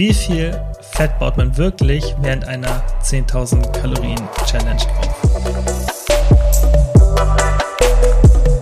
[0.00, 0.58] Wie viel
[0.92, 6.06] Fett baut man wirklich während einer 10.000 Kalorien Challenge auf?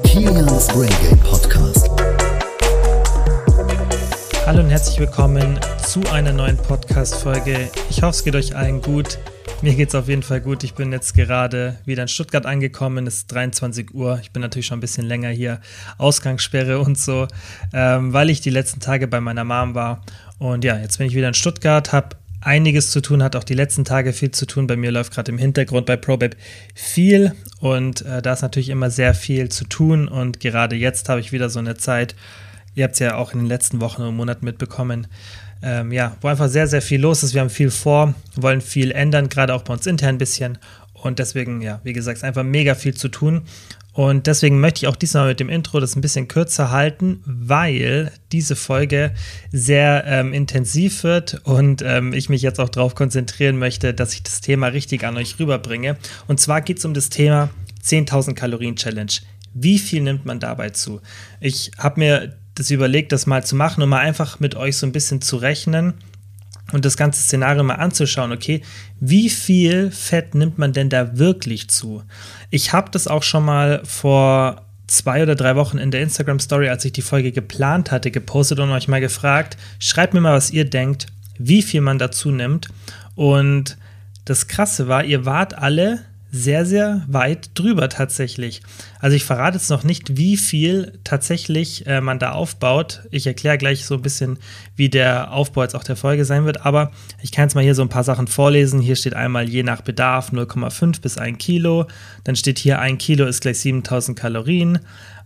[0.02, 1.88] Kilians Brain Game Podcast.
[4.46, 7.70] Hallo und herzlich willkommen zu einer neuen Podcast-Folge.
[7.88, 9.20] Ich hoffe, es geht euch allen gut.
[9.60, 10.62] Mir geht es auf jeden Fall gut.
[10.62, 13.08] Ich bin jetzt gerade wieder in Stuttgart angekommen.
[13.08, 14.20] Es ist 23 Uhr.
[14.22, 15.60] Ich bin natürlich schon ein bisschen länger hier.
[15.98, 17.26] Ausgangssperre und so,
[17.72, 20.02] ähm, weil ich die letzten Tage bei meiner Mom war.
[20.38, 23.54] Und ja, jetzt bin ich wieder in Stuttgart, habe einiges zu tun, hat auch die
[23.54, 24.66] letzten Tage viel zu tun.
[24.66, 26.36] Bei mir läuft gerade im Hintergrund bei ProBab
[26.74, 30.08] viel und äh, da ist natürlich immer sehr viel zu tun.
[30.08, 32.14] Und gerade jetzt habe ich wieder so eine Zeit,
[32.74, 35.08] ihr habt es ja auch in den letzten Wochen und Monaten mitbekommen,
[35.62, 37.34] ähm, ja, wo einfach sehr, sehr viel los ist.
[37.34, 40.58] Wir haben viel vor, wollen viel ändern, gerade auch bei uns intern ein bisschen.
[40.92, 43.42] Und deswegen, ja, wie gesagt, ist einfach mega viel zu tun.
[43.98, 48.12] Und deswegen möchte ich auch diesmal mit dem Intro das ein bisschen kürzer halten, weil
[48.30, 49.12] diese Folge
[49.50, 54.22] sehr ähm, intensiv wird und ähm, ich mich jetzt auch darauf konzentrieren möchte, dass ich
[54.22, 55.96] das Thema richtig an euch rüberbringe.
[56.28, 57.50] Und zwar geht es um das Thema
[57.82, 59.10] 10.000 Kalorien Challenge.
[59.52, 61.00] Wie viel nimmt man dabei zu?
[61.40, 64.86] Ich habe mir das überlegt, das mal zu machen und mal einfach mit euch so
[64.86, 65.94] ein bisschen zu rechnen
[66.72, 68.62] und das ganze Szenario mal anzuschauen, okay,
[69.00, 72.02] wie viel Fett nimmt man denn da wirklich zu?
[72.50, 76.68] Ich habe das auch schon mal vor zwei oder drei Wochen in der Instagram Story,
[76.68, 80.50] als ich die Folge geplant hatte, gepostet und euch mal gefragt, schreibt mir mal, was
[80.50, 81.06] ihr denkt,
[81.38, 82.68] wie viel man dazu nimmt.
[83.14, 83.76] Und
[84.24, 88.62] das Krasse war, ihr wart alle sehr, sehr weit drüber tatsächlich.
[89.00, 93.02] Also ich verrate jetzt noch nicht, wie viel tatsächlich äh, man da aufbaut.
[93.10, 94.38] Ich erkläre gleich so ein bisschen,
[94.76, 97.74] wie der Aufbau jetzt auch der Folge sein wird, aber ich kann jetzt mal hier
[97.74, 98.80] so ein paar Sachen vorlesen.
[98.80, 101.86] Hier steht einmal je nach Bedarf 0,5 bis 1 Kilo.
[102.24, 104.80] Dann steht hier 1 Kilo ist gleich 7000 Kalorien.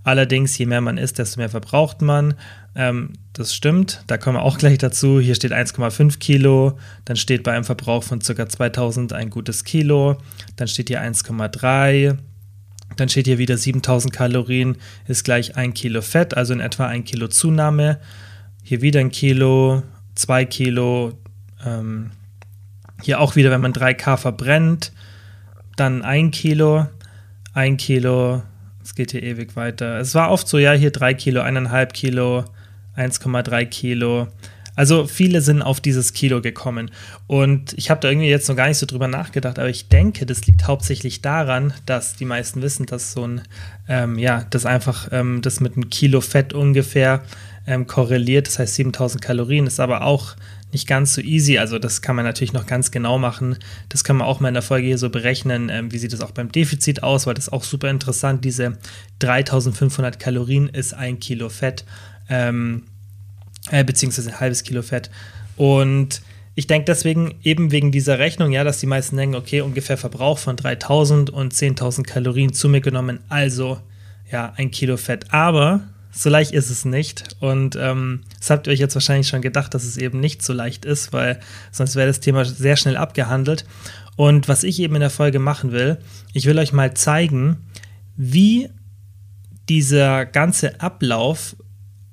[0.04, 2.34] Allerdings, je mehr man isst, desto mehr verbraucht man.
[2.74, 5.20] Ähm, das stimmt, da kommen wir auch gleich dazu.
[5.20, 8.48] Hier steht 1,5 Kilo, dann steht bei einem Verbrauch von ca.
[8.48, 10.16] 2000 ein gutes Kilo,
[10.56, 12.16] dann steht hier 1,3,
[12.96, 17.08] dann steht hier wieder 7000 Kalorien ist gleich 1 Kilo Fett, also in etwa 1
[17.08, 17.98] Kilo Zunahme.
[18.64, 19.82] Hier wieder ein Kilo,
[20.14, 21.12] 2 Kilo,
[21.64, 22.10] ähm,
[23.02, 24.92] hier auch wieder, wenn man 3K verbrennt,
[25.76, 26.86] dann 1 Kilo,
[27.54, 28.42] 1 Kilo,
[28.84, 29.98] es geht hier ewig weiter.
[29.98, 32.44] Es war oft so, ja, hier 3 Kilo, 1,5 Kilo,
[32.96, 34.28] 1,3 Kilo.
[34.74, 36.90] Also viele sind auf dieses Kilo gekommen.
[37.26, 40.24] Und ich habe da irgendwie jetzt noch gar nicht so drüber nachgedacht, aber ich denke,
[40.24, 43.42] das liegt hauptsächlich daran, dass die meisten wissen, dass so ein,
[43.88, 47.22] ähm, ja, das einfach, ähm, das mit einem Kilo Fett ungefähr
[47.66, 48.46] ähm, korreliert.
[48.46, 50.36] Das heißt 7000 Kalorien ist aber auch
[50.72, 51.58] nicht ganz so easy.
[51.58, 53.58] Also das kann man natürlich noch ganz genau machen.
[53.88, 55.68] Das kann man auch mal in der Folge hier so berechnen.
[55.68, 58.44] Ähm, wie sieht es auch beim Defizit aus, weil das ist auch super interessant.
[58.44, 58.78] Diese
[59.20, 61.84] 3500 Kalorien ist ein Kilo Fett.
[62.28, 62.84] Ähm,
[63.70, 65.10] äh, beziehungsweise ein halbes Kilo Fett.
[65.56, 66.22] Und
[66.54, 70.38] ich denke deswegen eben wegen dieser Rechnung, ja, dass die meisten denken, okay, ungefähr Verbrauch
[70.38, 73.80] von 3000 und 10.000 Kalorien zu mir genommen, also
[74.30, 75.32] ja, ein Kilo Fett.
[75.32, 77.36] Aber so leicht ist es nicht.
[77.40, 80.52] Und ähm, das habt ihr euch jetzt wahrscheinlich schon gedacht, dass es eben nicht so
[80.52, 81.40] leicht ist, weil
[81.70, 83.64] sonst wäre das Thema sehr schnell abgehandelt.
[84.16, 85.98] Und was ich eben in der Folge machen will,
[86.32, 87.56] ich will euch mal zeigen,
[88.16, 88.68] wie
[89.68, 91.56] dieser ganze Ablauf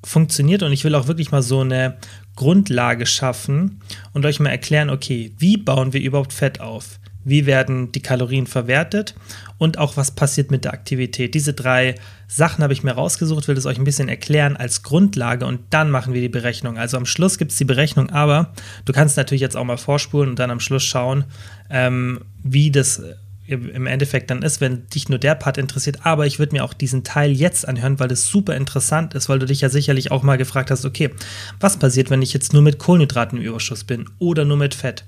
[0.03, 1.97] funktioniert und ich will auch wirklich mal so eine
[2.35, 3.81] Grundlage schaffen
[4.13, 6.98] und euch mal erklären, okay, wie bauen wir überhaupt Fett auf?
[7.23, 9.15] Wie werden die Kalorien verwertet
[9.57, 11.33] und auch was passiert mit der Aktivität?
[11.33, 11.95] Diese drei
[12.27, 15.89] Sachen habe ich mir rausgesucht, will das euch ein bisschen erklären als Grundlage und dann
[15.91, 16.77] machen wir die Berechnung.
[16.77, 18.53] Also am Schluss gibt es die Berechnung, aber
[18.85, 21.25] du kannst natürlich jetzt auch mal vorspulen und dann am Schluss schauen,
[21.69, 23.01] ähm, wie das
[23.49, 26.05] im Endeffekt dann ist, wenn dich nur der Part interessiert.
[26.05, 29.39] Aber ich würde mir auch diesen Teil jetzt anhören, weil das super interessant ist, weil
[29.39, 31.09] du dich ja sicherlich auch mal gefragt hast, okay,
[31.59, 35.03] was passiert, wenn ich jetzt nur mit Kohlenhydraten im Überschuss bin oder nur mit Fett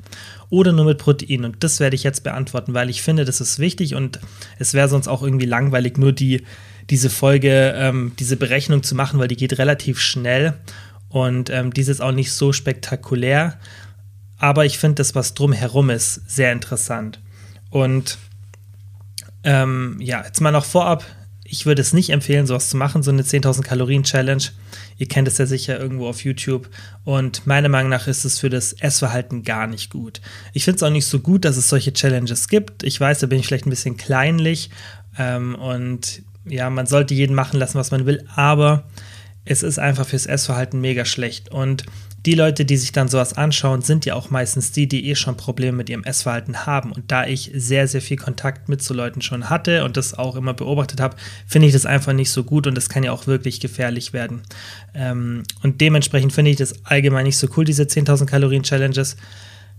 [0.49, 1.45] oder nur mit Protein?
[1.45, 4.19] Und das werde ich jetzt beantworten, weil ich finde, das ist wichtig und
[4.57, 6.43] es wäre sonst auch irgendwie langweilig, nur die,
[6.89, 10.55] diese Folge, ähm, diese Berechnung zu machen, weil die geht relativ schnell
[11.09, 13.59] und ähm, die ist auch nicht so spektakulär.
[14.37, 17.19] Aber ich finde das, was drumherum ist, sehr interessant.
[17.69, 18.17] Und
[19.43, 21.05] ähm, ja, jetzt mal noch vorab.
[21.43, 24.43] Ich würde es nicht empfehlen, sowas zu machen, so eine 10.000 Kalorien Challenge.
[24.97, 26.69] Ihr kennt es ja sicher irgendwo auf YouTube.
[27.03, 30.21] Und meiner Meinung nach ist es für das Essverhalten gar nicht gut.
[30.53, 32.83] Ich finde es auch nicht so gut, dass es solche Challenges gibt.
[32.83, 34.69] Ich weiß, da bin ich vielleicht ein bisschen kleinlich.
[35.17, 38.25] Ähm, und ja, man sollte jeden machen lassen, was man will.
[38.33, 38.83] Aber
[39.43, 41.49] es ist einfach fürs Essverhalten mega schlecht.
[41.49, 41.85] Und
[42.25, 45.37] die Leute, die sich dann sowas anschauen, sind ja auch meistens die, die eh schon
[45.37, 46.91] Probleme mit ihrem Essverhalten haben.
[46.91, 50.35] Und da ich sehr, sehr viel Kontakt mit so Leuten schon hatte und das auch
[50.35, 53.25] immer beobachtet habe, finde ich das einfach nicht so gut und das kann ja auch
[53.25, 54.43] wirklich gefährlich werden.
[54.93, 59.17] Ähm, und dementsprechend finde ich das allgemein nicht so cool, diese 10.000 Kalorien Challenges.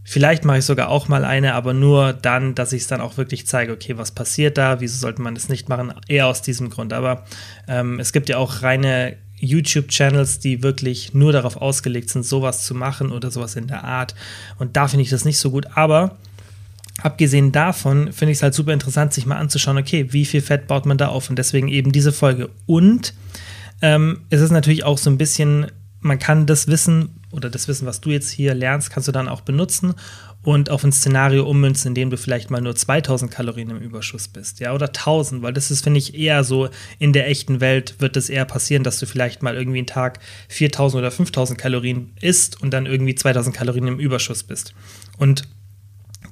[0.05, 3.19] Vielleicht mache ich sogar auch mal eine, aber nur dann, dass ich es dann auch
[3.19, 6.71] wirklich zeige, okay, was passiert da, wieso sollte man das nicht machen, eher aus diesem
[6.71, 6.93] Grund.
[6.93, 7.25] Aber
[7.69, 12.75] ähm, es gibt ja auch reine YouTube-Channels, die wirklich nur darauf ausgelegt sind, sowas zu
[12.75, 14.15] machen oder sowas in der Art.
[14.59, 15.67] Und da finde ich das nicht so gut.
[15.75, 16.17] Aber
[17.03, 20.69] abgesehen davon finde ich es halt super interessant, sich mal anzuschauen, okay, wie viel Fett
[20.69, 21.29] baut man da auf?
[21.29, 22.51] Und deswegen eben diese Folge.
[22.67, 23.15] Und
[23.83, 25.67] ähm, es ist natürlich auch so ein bisschen,
[26.03, 29.29] man kann das Wissen oder das Wissen, was du jetzt hier lernst, kannst du dann
[29.29, 29.95] auch benutzen
[30.43, 34.29] und auf ein Szenario ummünzen, in dem du vielleicht mal nur 2000 Kalorien im Überschuss
[34.29, 36.69] bist, ja, oder 1000, weil das ist, finde ich, eher so,
[36.99, 40.19] in der echten Welt wird es eher passieren, dass du vielleicht mal irgendwie einen Tag
[40.49, 44.75] 4000 oder 5000 Kalorien isst und dann irgendwie 2000 Kalorien im Überschuss bist.
[45.17, 45.45] Und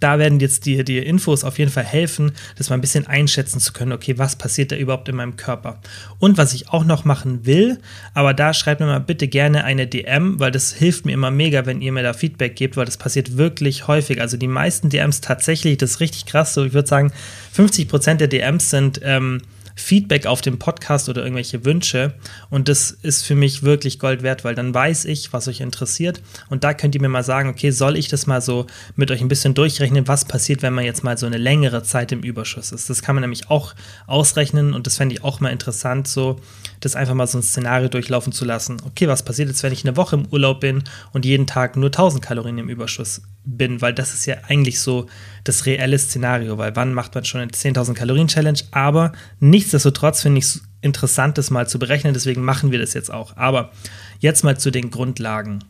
[0.00, 3.60] da werden jetzt die, die Infos auf jeden Fall helfen, das mal ein bisschen einschätzen
[3.60, 5.80] zu können, okay, was passiert da überhaupt in meinem Körper.
[6.18, 7.78] Und was ich auch noch machen will,
[8.14, 11.66] aber da schreibt mir mal bitte gerne eine DM, weil das hilft mir immer mega,
[11.66, 14.20] wenn ihr mir da Feedback gebt, weil das passiert wirklich häufig.
[14.20, 17.12] Also die meisten DMs tatsächlich, das ist richtig krass, so ich würde sagen,
[17.54, 19.42] 50% der DMs sind ähm,
[19.80, 22.14] Feedback auf dem Podcast oder irgendwelche Wünsche.
[22.50, 26.20] Und das ist für mich wirklich Gold wert, weil dann weiß ich, was euch interessiert.
[26.48, 28.66] Und da könnt ihr mir mal sagen, okay, soll ich das mal so
[28.96, 32.12] mit euch ein bisschen durchrechnen, was passiert, wenn man jetzt mal so eine längere Zeit
[32.12, 32.90] im Überschuss ist.
[32.90, 33.74] Das kann man nämlich auch
[34.06, 36.40] ausrechnen und das fände ich auch mal interessant, so
[36.80, 38.78] das einfach mal so ein Szenario durchlaufen zu lassen.
[38.84, 40.82] Okay, was passiert jetzt, wenn ich eine Woche im Urlaub bin
[41.12, 45.06] und jeden Tag nur 1000 Kalorien im Überschuss bin, weil das ist ja eigentlich so
[45.44, 50.38] das reelle Szenario, weil wann macht man schon eine 10.000 Kalorien Challenge, aber nichtsdestotrotz finde
[50.38, 53.36] ich es interessant, das mal zu berechnen, deswegen machen wir das jetzt auch.
[53.36, 53.70] Aber
[54.18, 55.62] jetzt mal zu den Grundlagen.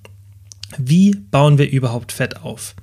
[0.79, 2.77] Wie bauen wir überhaupt Fett auf?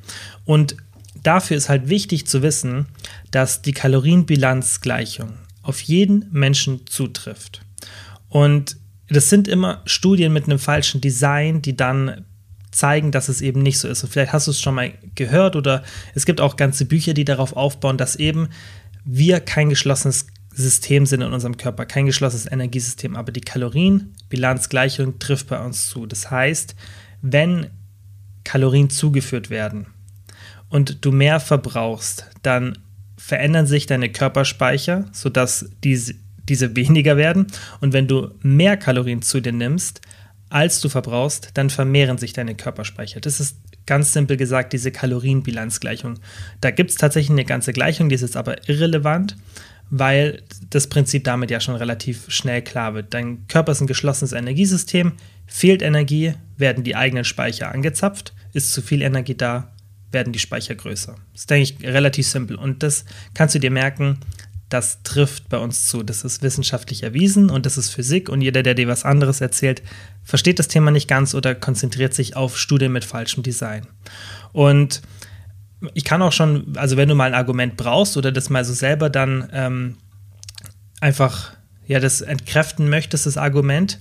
[0.43, 0.75] Und
[1.23, 2.87] dafür ist halt wichtig zu wissen,
[3.31, 7.61] dass die Kalorienbilanzgleichung auf jeden Menschen zutrifft.
[8.29, 8.77] Und
[9.09, 12.25] das sind immer Studien mit einem falschen Design, die dann
[12.71, 14.03] zeigen, dass es eben nicht so ist.
[14.03, 15.83] Und vielleicht hast du es schon mal gehört oder
[16.13, 18.49] es gibt auch ganze Bücher, die darauf aufbauen, dass eben
[19.05, 25.47] wir kein geschlossenes System sind in unserem Körper, kein geschlossenes Energiesystem, aber die Kalorienbilanzgleichung trifft
[25.47, 26.05] bei uns zu.
[26.05, 26.75] Das heißt,
[27.21, 27.67] wenn
[28.43, 29.87] Kalorien zugeführt werden
[30.69, 32.77] und du mehr verbrauchst, dann
[33.17, 36.15] verändern sich deine Körperspeicher, sodass diese,
[36.49, 37.47] diese weniger werden.
[37.81, 40.01] Und wenn du mehr Kalorien zu dir nimmst,
[40.49, 43.19] als du verbrauchst, dann vermehren sich deine Körperspeicher.
[43.19, 46.19] Das ist ganz simpel gesagt diese Kalorienbilanzgleichung.
[46.61, 49.35] Da gibt es tatsächlich eine ganze Gleichung, die ist jetzt aber irrelevant,
[49.89, 53.13] weil das Prinzip damit ja schon relativ schnell klar wird.
[53.13, 55.13] Dein Körper ist ein geschlossenes Energiesystem,
[55.45, 59.71] fehlt Energie, werden die eigenen Speicher angezapft, ist zu viel Energie da,
[60.11, 61.15] werden die Speicher größer.
[61.33, 62.57] Das ist, denke ich, relativ simpel.
[62.57, 64.19] Und das kannst du dir merken,
[64.69, 66.03] das trifft bei uns zu.
[66.03, 69.81] Das ist wissenschaftlich erwiesen und das ist Physik und jeder, der dir was anderes erzählt,
[70.23, 73.87] versteht das Thema nicht ganz oder konzentriert sich auf Studien mit falschem Design.
[74.51, 75.01] Und
[75.93, 78.73] ich kann auch schon, also wenn du mal ein Argument brauchst oder das mal so
[78.73, 79.97] selber dann ähm,
[80.99, 81.53] einfach
[81.85, 83.99] ja das entkräften möchtest, das Argument,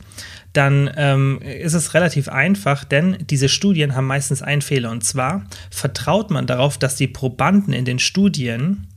[0.53, 4.91] dann ähm, ist es relativ einfach, denn diese Studien haben meistens einen Fehler.
[4.91, 8.89] Und zwar vertraut man darauf, dass die Probanden in den Studien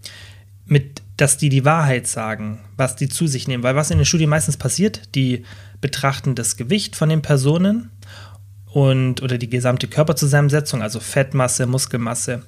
[0.65, 3.61] mit dass die die Wahrheit sagen, was die zu sich nehmen.
[3.61, 5.43] Weil was in den Studien meistens passiert, die
[5.81, 7.91] betrachten das Gewicht von den Personen
[8.71, 12.43] und oder die gesamte Körperzusammensetzung, also Fettmasse, Muskelmasse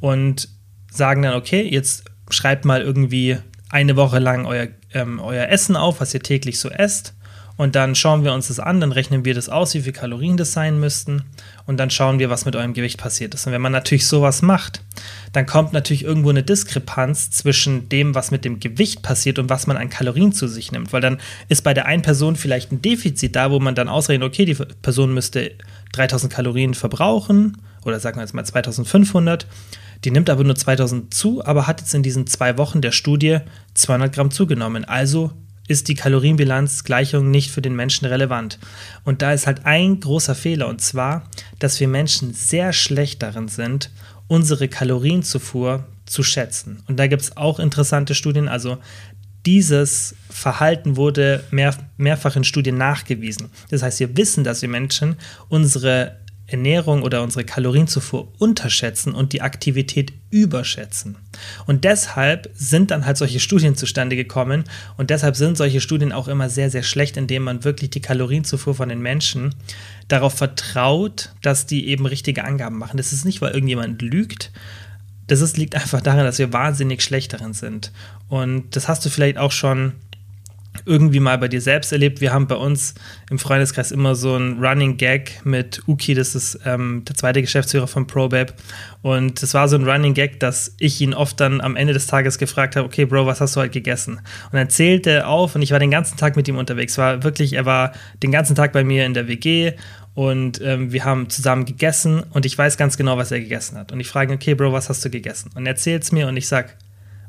[0.00, 0.48] und
[0.90, 3.36] sagen dann, okay, jetzt schreibt mal irgendwie
[3.68, 7.14] eine Woche lang euer, ähm, euer Essen auf, was ihr täglich so esst
[7.56, 10.36] und dann schauen wir uns das an, dann rechnen wir das aus, wie viel Kalorien
[10.36, 11.24] das sein müssten.
[11.66, 13.46] Und dann schauen wir, was mit eurem Gewicht passiert ist.
[13.46, 14.82] Und wenn man natürlich sowas macht,
[15.32, 19.66] dann kommt natürlich irgendwo eine Diskrepanz zwischen dem, was mit dem Gewicht passiert und was
[19.66, 20.92] man an Kalorien zu sich nimmt.
[20.92, 21.18] Weil dann
[21.48, 24.56] ist bei der einen Person vielleicht ein Defizit da, wo man dann ausrechnet, okay, die
[24.82, 25.52] Person müsste
[25.92, 29.46] 3000 Kalorien verbrauchen oder sagen wir jetzt mal 2500.
[30.04, 33.38] Die nimmt aber nur 2000 zu, aber hat jetzt in diesen zwei Wochen der Studie
[33.72, 34.84] 200 Gramm zugenommen.
[34.84, 35.32] Also
[35.66, 38.58] ist die Kalorienbilanzgleichung nicht für den Menschen relevant.
[39.04, 41.28] Und da ist halt ein großer Fehler, und zwar,
[41.58, 43.90] dass wir Menschen sehr schlecht darin sind,
[44.28, 46.82] unsere Kalorienzufuhr zu schätzen.
[46.86, 48.78] Und da gibt es auch interessante Studien, also
[49.46, 53.50] dieses Verhalten wurde mehr, mehrfach in Studien nachgewiesen.
[53.70, 55.16] Das heißt, wir wissen, dass wir Menschen
[55.48, 61.16] unsere Ernährung oder unsere Kalorienzufuhr unterschätzen und die Aktivität überschätzen.
[61.66, 64.64] Und deshalb sind dann halt solche Studien zustande gekommen
[64.98, 68.74] und deshalb sind solche Studien auch immer sehr, sehr schlecht, indem man wirklich die Kalorienzufuhr
[68.74, 69.54] von den Menschen
[70.08, 72.98] darauf vertraut, dass die eben richtige Angaben machen.
[72.98, 74.52] Das ist nicht, weil irgendjemand lügt.
[75.26, 77.90] Das ist, liegt einfach daran, dass wir wahnsinnig schlecht darin sind.
[78.28, 79.94] Und das hast du vielleicht auch schon
[80.86, 82.20] irgendwie mal bei dir selbst erlebt.
[82.20, 82.94] Wir haben bei uns
[83.30, 87.86] im Freundeskreis immer so ein Running Gag mit Uki, das ist ähm, der zweite Geschäftsführer
[87.86, 88.54] von ProBab.
[89.02, 92.06] Und es war so ein Running Gag, dass ich ihn oft dann am Ende des
[92.06, 94.20] Tages gefragt habe, okay, Bro, was hast du heute gegessen?
[94.50, 96.98] Und dann zählte er auf und ich war den ganzen Tag mit ihm unterwegs.
[96.98, 99.72] War wirklich, er war den ganzen Tag bei mir in der WG
[100.14, 103.90] und ähm, wir haben zusammen gegessen und ich weiß ganz genau, was er gegessen hat.
[103.90, 105.50] Und ich frage ihn, okay, Bro, was hast du gegessen?
[105.54, 106.70] Und er erzählt es mir und ich sage,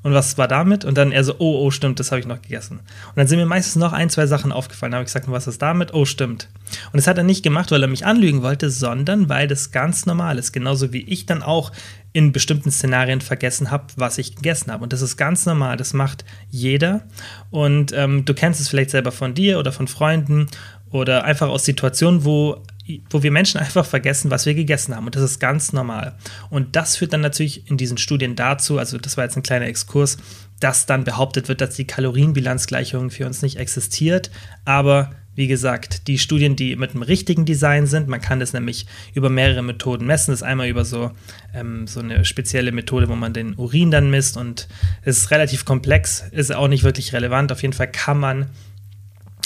[0.05, 0.85] und was war damit?
[0.85, 2.77] Und dann er so, oh, oh, stimmt, das habe ich noch gegessen.
[2.77, 4.91] Und dann sind mir meistens noch ein, zwei Sachen aufgefallen.
[4.91, 5.95] Da habe ich gesagt, was ist damit?
[5.95, 6.47] Oh, stimmt.
[6.93, 10.05] Und das hat er nicht gemacht, weil er mich anlügen wollte, sondern weil das ganz
[10.05, 10.51] normal ist.
[10.51, 11.71] Genauso wie ich dann auch
[12.13, 14.83] in bestimmten Szenarien vergessen habe, was ich gegessen habe.
[14.83, 17.01] Und das ist ganz normal, das macht jeder.
[17.49, 20.45] Und ähm, du kennst es vielleicht selber von dir oder von Freunden
[20.91, 22.61] oder einfach aus Situationen, wo
[23.09, 25.05] wo wir Menschen einfach vergessen, was wir gegessen haben.
[25.05, 26.15] Und das ist ganz normal.
[26.49, 29.65] Und das führt dann natürlich in diesen Studien dazu, also das war jetzt ein kleiner
[29.65, 30.17] Exkurs,
[30.59, 34.31] dass dann behauptet wird, dass die Kalorienbilanzgleichung für uns nicht existiert.
[34.65, 38.85] Aber wie gesagt, die Studien, die mit dem richtigen Design sind, man kann das nämlich
[39.13, 40.31] über mehrere Methoden messen.
[40.31, 41.11] Das ist einmal über so,
[41.53, 44.69] ähm, so eine spezielle Methode, wo man den Urin dann misst und
[45.01, 47.51] es ist relativ komplex, ist auch nicht wirklich relevant.
[47.51, 48.49] Auf jeden Fall kann man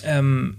[0.04, 0.58] ähm,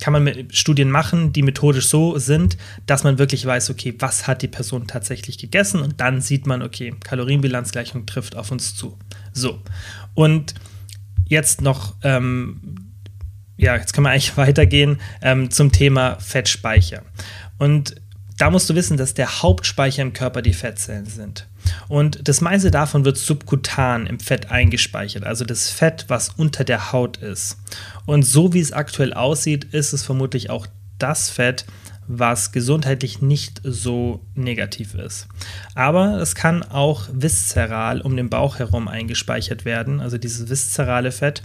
[0.00, 4.26] kann man mit Studien machen, die methodisch so sind, dass man wirklich weiß, okay, was
[4.26, 8.98] hat die Person tatsächlich gegessen und dann sieht man, okay, Kalorienbilanzgleichung trifft auf uns zu.
[9.32, 9.60] So.
[10.14, 10.54] Und
[11.26, 12.60] jetzt noch, ähm,
[13.56, 17.02] ja, jetzt können wir eigentlich weitergehen ähm, zum Thema Fettspeicher.
[17.58, 17.96] Und
[18.38, 21.46] da musst du wissen, dass der Hauptspeicher im Körper die Fettzellen sind.
[21.88, 26.92] Und das meiste davon wird subkutan im Fett eingespeichert, also das Fett, was unter der
[26.92, 27.58] Haut ist.
[28.06, 30.66] Und so wie es aktuell aussieht, ist es vermutlich auch
[30.98, 31.66] das Fett,
[32.08, 35.28] was gesundheitlich nicht so negativ ist.
[35.74, 41.42] Aber es kann auch viszeral um den Bauch herum eingespeichert werden, also dieses viszerale Fett.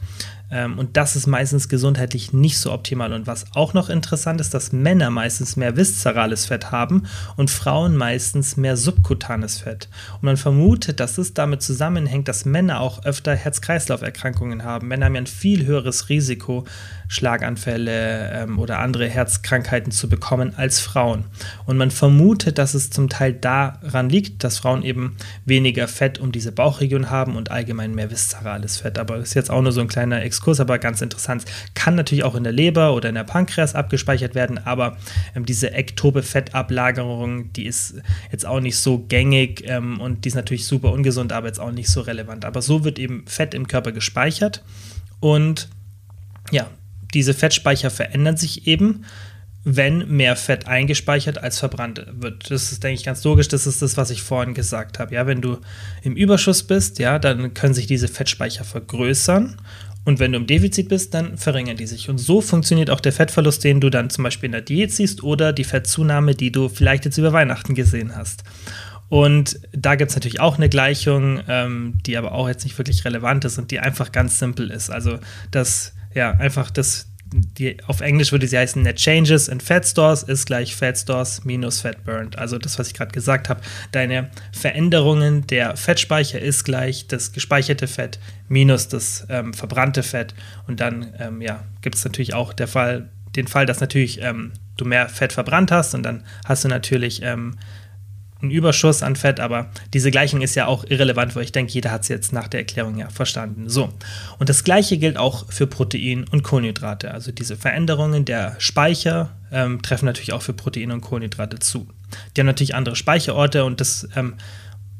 [0.53, 3.11] Ähm, und das ist meistens gesundheitlich nicht so optimal.
[3.11, 7.97] Und was auch noch interessant ist, dass Männer meistens mehr viszerales Fett haben und Frauen
[7.97, 9.89] meistens mehr subkutanes Fett.
[10.13, 14.87] Und man vermutet, dass es damit zusammenhängt, dass Männer auch öfter Herz-Kreislauf-Erkrankungen haben.
[14.87, 16.65] Männer haben ja ein viel höheres Risiko,
[17.07, 21.25] Schlaganfälle ähm, oder andere Herzkrankheiten zu bekommen als Frauen.
[21.65, 26.31] Und man vermutet, dass es zum Teil daran liegt, dass Frauen eben weniger Fett um
[26.31, 28.97] diese Bauchregion haben und allgemein mehr viszerales Fett.
[28.99, 31.45] Aber das ist jetzt auch nur so ein kleiner Exkurs, aber ganz interessant.
[31.75, 34.97] Kann natürlich auch in der Leber oder in der Pankreas abgespeichert werden, aber
[35.35, 37.95] ähm, diese Ektope-Fettablagerung, die ist
[38.31, 41.71] jetzt auch nicht so gängig ähm, und die ist natürlich super ungesund, aber jetzt auch
[41.71, 42.45] nicht so relevant.
[42.45, 44.63] Aber so wird eben Fett im Körper gespeichert
[45.19, 45.69] und
[46.51, 46.67] ja,
[47.13, 49.05] diese Fettspeicher verändern sich eben,
[49.65, 52.51] wenn mehr Fett eingespeichert als verbrannt wird.
[52.51, 53.47] Das ist, denke ich, ganz logisch.
[53.47, 55.15] Das ist das, was ich vorhin gesagt habe.
[55.15, 55.57] Ja, wenn du
[56.01, 59.55] im Überschuss bist, ja, dann können sich diese Fettspeicher vergrößern.
[60.05, 62.09] Und wenn du im Defizit bist, dann verringern die sich.
[62.09, 65.23] Und so funktioniert auch der Fettverlust, den du dann zum Beispiel in der Diät siehst
[65.23, 68.43] oder die Fettzunahme, die du vielleicht jetzt über Weihnachten gesehen hast.
[69.07, 73.05] Und da gibt es natürlich auch eine Gleichung, ähm, die aber auch jetzt nicht wirklich
[73.05, 74.89] relevant ist und die einfach ganz simpel ist.
[74.89, 75.19] Also
[75.51, 80.23] das ja, einfach das, die, auf Englisch würde sie heißen Net Changes in Fat Stores
[80.23, 82.37] ist gleich Fat Stores minus Fat Burned.
[82.37, 87.87] Also das, was ich gerade gesagt habe, deine Veränderungen der Fettspeicher ist gleich das gespeicherte
[87.87, 90.33] Fett minus das ähm, verbrannte Fett.
[90.67, 94.51] Und dann ähm, ja, gibt es natürlich auch der Fall, den Fall, dass natürlich ähm,
[94.77, 97.57] du mehr Fett verbrannt hast und dann hast du natürlich ähm,
[98.43, 101.91] einen Überschuss an Fett, aber diese Gleichung ist ja auch irrelevant, weil ich denke, jeder
[101.91, 103.69] hat es jetzt nach der Erklärung ja verstanden.
[103.69, 103.89] So,
[104.37, 107.11] und das gleiche gilt auch für Protein und Kohlenhydrate.
[107.11, 111.87] Also diese Veränderungen der Speicher ähm, treffen natürlich auch für Protein und Kohlenhydrate zu.
[112.35, 114.35] Die haben natürlich andere Speicherorte und das ähm,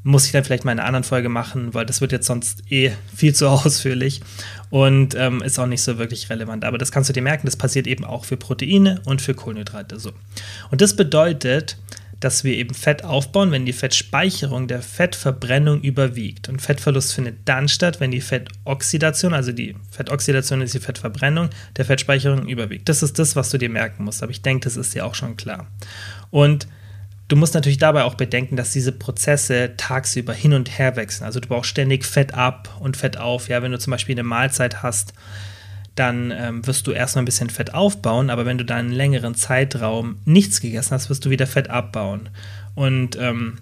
[0.03, 2.71] muss ich dann vielleicht mal in einer anderen Folge machen, weil das wird jetzt sonst
[2.71, 4.21] eh viel zu ausführlich
[4.69, 6.65] und ähm, ist auch nicht so wirklich relevant.
[6.65, 9.99] Aber das kannst du dir merken, das passiert eben auch für Proteine und für Kohlenhydrate
[9.99, 10.11] so.
[10.71, 11.77] Und das bedeutet,
[12.23, 16.47] dass wir eben Fett aufbauen, wenn die Fettspeicherung der Fettverbrennung überwiegt.
[16.47, 21.85] Und Fettverlust findet dann statt, wenn die Fettoxidation, also die Fettoxidation ist die Fettverbrennung, der
[21.85, 22.87] Fettspeicherung überwiegt.
[22.87, 24.23] Das ist das, was du dir merken musst.
[24.23, 25.67] Aber ich denke, das ist dir auch schon klar.
[26.31, 26.67] Und
[27.27, 31.25] du musst natürlich dabei auch bedenken, dass diese Prozesse tagsüber hin und her wechseln.
[31.25, 33.49] Also du brauchst ständig Fett ab und Fett auf.
[33.49, 35.13] Ja, wenn du zum Beispiel eine Mahlzeit hast,
[35.95, 39.35] dann ähm, wirst du erstmal ein bisschen Fett aufbauen, aber wenn du da einen längeren
[39.35, 42.29] Zeitraum nichts gegessen hast, wirst du wieder Fett abbauen.
[42.75, 43.59] Und ähm,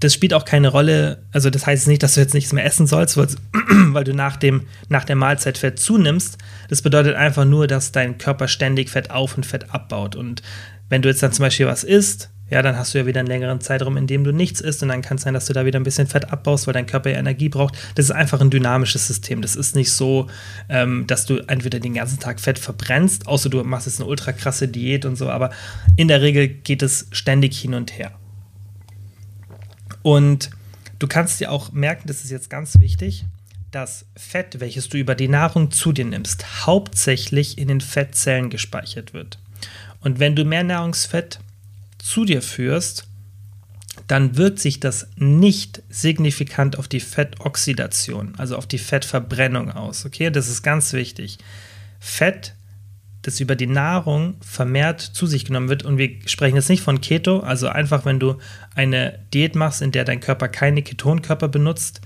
[0.00, 2.86] das spielt auch keine Rolle, also das heißt nicht, dass du jetzt nichts mehr essen
[2.86, 3.16] sollst,
[3.92, 6.38] weil du nach, dem, nach der Mahlzeit Fett zunimmst.
[6.68, 10.16] Das bedeutet einfach nur, dass dein Körper ständig Fett auf und Fett abbaut.
[10.16, 10.42] Und
[10.88, 13.28] wenn du jetzt dann zum Beispiel was isst, ja, dann hast du ja wieder einen
[13.28, 15.64] längeren Zeitraum, in dem du nichts isst und dann kann es sein, dass du da
[15.64, 17.74] wieder ein bisschen Fett abbaust, weil dein Körper ja Energie braucht.
[17.94, 19.40] Das ist einfach ein dynamisches System.
[19.40, 20.28] Das ist nicht so,
[20.68, 24.32] ähm, dass du entweder den ganzen Tag Fett verbrennst, außer du machst jetzt eine ultra
[24.32, 25.50] krasse Diät und so, aber
[25.96, 28.12] in der Regel geht es ständig hin und her.
[30.02, 30.50] Und
[30.98, 33.24] du kannst dir auch merken, das ist jetzt ganz wichtig,
[33.70, 39.14] dass Fett, welches du über die Nahrung zu dir nimmst, hauptsächlich in den Fettzellen gespeichert
[39.14, 39.38] wird.
[40.00, 41.40] Und wenn du mehr Nahrungsfett
[42.04, 43.08] zu dir führst,
[44.08, 50.04] dann wirkt sich das nicht signifikant auf die Fettoxidation, also auf die Fettverbrennung aus.
[50.04, 51.38] Okay, das ist ganz wichtig.
[52.00, 52.54] Fett
[53.22, 55.82] das über die Nahrung vermehrt zu sich genommen wird.
[55.82, 58.36] Und wir sprechen jetzt nicht von Keto, also einfach, wenn du
[58.74, 62.02] eine Diät machst, in der dein Körper keine Ketonkörper benutzt,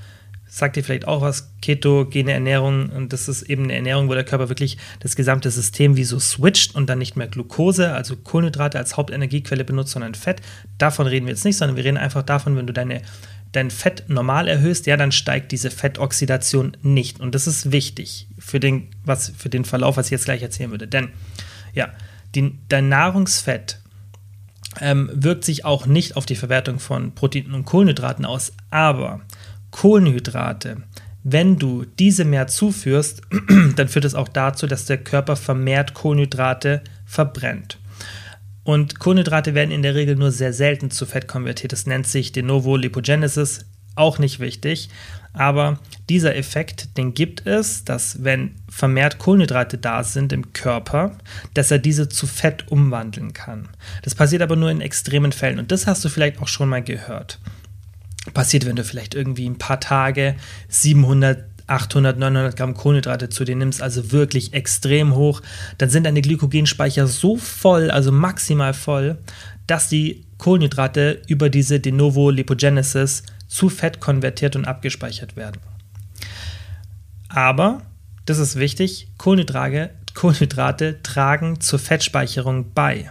[0.49, 4.25] sagt dir vielleicht auch was, ketogene Ernährung, und das ist eben eine Ernährung, wo der
[4.25, 8.79] Körper wirklich das gesamte System wie so switcht und dann nicht mehr Glucose, also Kohlenhydrate
[8.79, 10.41] als Hauptenergiequelle benutzt, sondern Fett.
[10.79, 13.03] Davon reden wir jetzt nicht, sondern wir reden einfach davon, wenn du deine
[13.53, 17.19] dein Fett normal erhöhst, ja, dann steigt diese Fettoxidation nicht.
[17.19, 20.71] Und das ist wichtig für den, was, für den Verlauf, was ich jetzt gleich erzählen
[20.71, 20.87] würde.
[20.87, 21.09] Denn
[21.73, 21.89] ja,
[22.35, 23.81] die, dein Nahrungsfett
[24.81, 29.21] ähm, wirkt sich auch nicht auf die Verwertung von Proteinen und Kohlenhydraten aus, aber
[29.71, 30.83] Kohlenhydrate,
[31.25, 33.23] wenn du diese mehr zuführst,
[33.77, 37.79] dann führt es auch dazu, dass der Körper vermehrt Kohlenhydrate verbrennt.
[38.65, 41.73] Und Kohlenhydrate werden in der Regel nur sehr selten zu Fett konvertiert.
[41.73, 44.91] Das nennt sich de novo Lipogenesis, auch nicht wichtig.
[45.33, 51.17] Aber dieser Effekt, den gibt es, dass wenn vermehrt Kohlenhydrate da sind im Körper,
[51.55, 53.69] dass er diese zu Fett umwandeln kann.
[54.03, 56.83] Das passiert aber nur in extremen Fällen und das hast du vielleicht auch schon mal
[56.83, 57.39] gehört.
[58.35, 60.37] Passiert, wenn du vielleicht irgendwie ein paar Tage
[60.69, 65.43] 700 800, 900 Gramm Kohlenhydrate zu dir nimmst, also wirklich extrem hoch,
[65.77, 69.19] dann sind deine Glykogenspeicher so voll, also maximal voll,
[69.67, 75.61] dass die Kohlenhydrate über diese De novo Lipogenesis zu Fett konvertiert und abgespeichert werden.
[77.29, 77.83] Aber,
[78.25, 83.11] das ist wichtig, Kohlenhydrate, Kohlenhydrate tragen zur Fettspeicherung bei.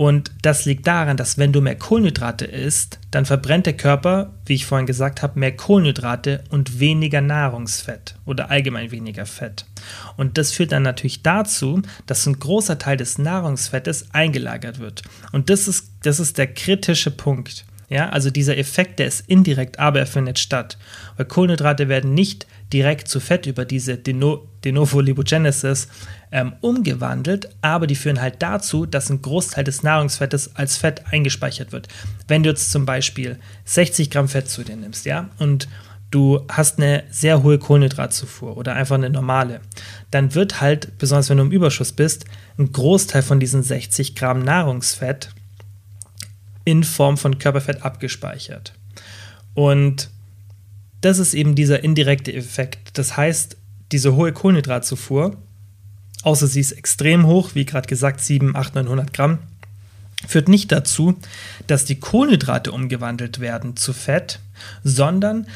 [0.00, 4.54] Und das liegt daran, dass wenn du mehr Kohlenhydrate isst, dann verbrennt der Körper, wie
[4.54, 9.66] ich vorhin gesagt habe, mehr Kohlenhydrate und weniger Nahrungsfett oder allgemein weniger Fett.
[10.16, 15.02] Und das führt dann natürlich dazu, dass ein großer Teil des Nahrungsfettes eingelagert wird.
[15.32, 17.66] Und das ist, das ist der kritische Punkt.
[17.90, 20.78] Ja, also dieser Effekt, der ist indirekt, aber er findet statt.
[21.18, 25.88] Weil Kohlenhydrate werden nicht direkt zu Fett über diese De, no, De novo Lipogenesis
[26.32, 31.72] ähm, umgewandelt, aber die führen halt dazu, dass ein Großteil des Nahrungsfettes als Fett eingespeichert
[31.72, 31.88] wird.
[32.28, 35.68] Wenn du jetzt zum Beispiel 60 Gramm Fett zu dir nimmst, ja, und
[36.10, 39.60] du hast eine sehr hohe Kohlenhydratzufuhr oder einfach eine normale,
[40.10, 42.24] dann wird halt, besonders wenn du im Überschuss bist,
[42.58, 45.30] ein Großteil von diesen 60 Gramm Nahrungsfett
[46.64, 48.74] in Form von Körperfett abgespeichert.
[49.54, 50.10] Und
[51.00, 52.98] das ist eben dieser indirekte Effekt.
[52.98, 53.56] Das heißt,
[53.92, 55.36] diese hohe Kohlenhydratzufuhr,
[56.22, 59.38] außer sie ist extrem hoch, wie gerade gesagt, 7, 8, 900 Gramm,
[60.26, 61.16] führt nicht dazu,
[61.66, 64.40] dass die Kohlenhydrate umgewandelt werden zu Fett,
[64.84, 65.46] sondern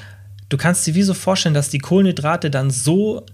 [0.49, 3.27] du kannst dir wie so vorstellen, dass die Kohlenhydrate dann so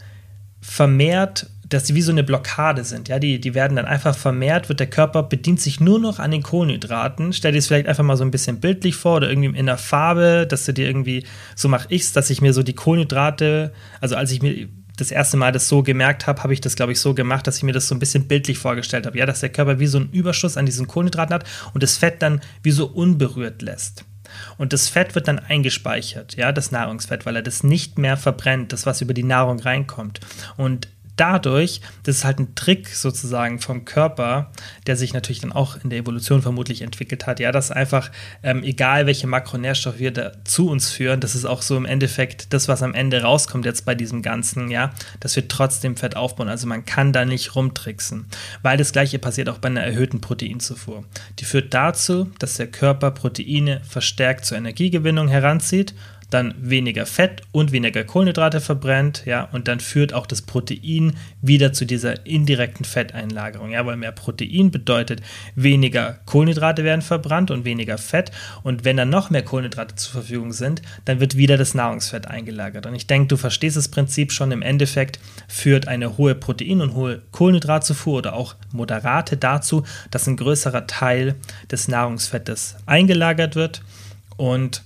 [0.61, 3.09] vermehrt dass sie wie so eine Blockade sind.
[3.09, 6.31] Ja, die, die werden dann einfach vermehrt, wird der Körper bedient sich nur noch an
[6.31, 7.33] den Kohlenhydraten.
[7.33, 9.79] Stell dir es vielleicht einfach mal so ein bisschen bildlich vor oder irgendwie in der
[9.79, 13.73] Farbe, dass du dir irgendwie, so mache ich es, dass ich mir so die Kohlenhydrate,
[14.01, 16.93] also als ich mir das erste Mal das so gemerkt habe, habe ich das, glaube
[16.93, 19.17] ich, so gemacht, dass ich mir das so ein bisschen bildlich vorgestellt habe.
[19.17, 22.21] Ja, dass der Körper wie so einen Überschuss an diesen Kohlenhydraten hat und das Fett
[22.21, 24.05] dann wie so unberührt lässt.
[24.59, 28.73] Und das Fett wird dann eingespeichert, ja, das Nahrungsfett, weil er das nicht mehr verbrennt,
[28.73, 30.21] das, was über die Nahrung reinkommt.
[30.57, 34.51] Und dadurch, das ist halt ein Trick sozusagen vom Körper,
[34.87, 38.11] der sich natürlich dann auch in der Evolution vermutlich entwickelt hat, ja, dass einfach,
[38.43, 42.53] ähm, egal welche Makronährstoffe wir da zu uns führen, das ist auch so im Endeffekt
[42.53, 46.49] das, was am Ende rauskommt jetzt bei diesem Ganzen, ja, dass wir trotzdem Fett aufbauen.
[46.49, 48.27] Also man kann da nicht rumtricksen,
[48.63, 51.05] weil das gleiche passiert auch bei einer erhöhten Proteinzufuhr.
[51.39, 55.95] Die führt dazu, dass der Körper Proteine verstärkt zur Energiegewinnung heranzieht
[56.31, 61.73] dann weniger Fett und weniger Kohlenhydrate verbrennt, ja, und dann führt auch das Protein wieder
[61.73, 65.21] zu dieser indirekten Fetteinlagerung, ja, weil mehr Protein bedeutet
[65.55, 68.31] weniger Kohlenhydrate werden verbrannt und weniger Fett.
[68.63, 72.87] Und wenn dann noch mehr Kohlenhydrate zur Verfügung sind, dann wird wieder das Nahrungsfett eingelagert.
[72.87, 74.53] Und ich denke, du verstehst das Prinzip schon.
[74.53, 80.37] Im Endeffekt führt eine hohe Protein- und hohe Kohlenhydratzufuhr oder auch moderate dazu, dass ein
[80.37, 81.35] größerer Teil
[81.71, 83.83] des Nahrungsfettes eingelagert wird.
[84.37, 84.83] Und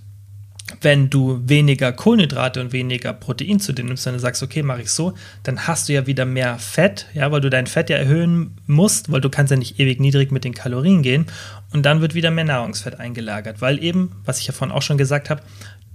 [0.84, 4.82] wenn du weniger Kohlenhydrate und weniger Protein zu dir nimmst, wenn du sagst, okay, mache
[4.82, 7.96] ich so, dann hast du ja wieder mehr Fett, ja, weil du dein Fett ja
[7.96, 11.26] erhöhen musst, weil du kannst ja nicht ewig niedrig mit den Kalorien gehen
[11.72, 14.98] und dann wird wieder mehr Nahrungsfett eingelagert, weil eben, was ich ja vorhin auch schon
[14.98, 15.42] gesagt habe,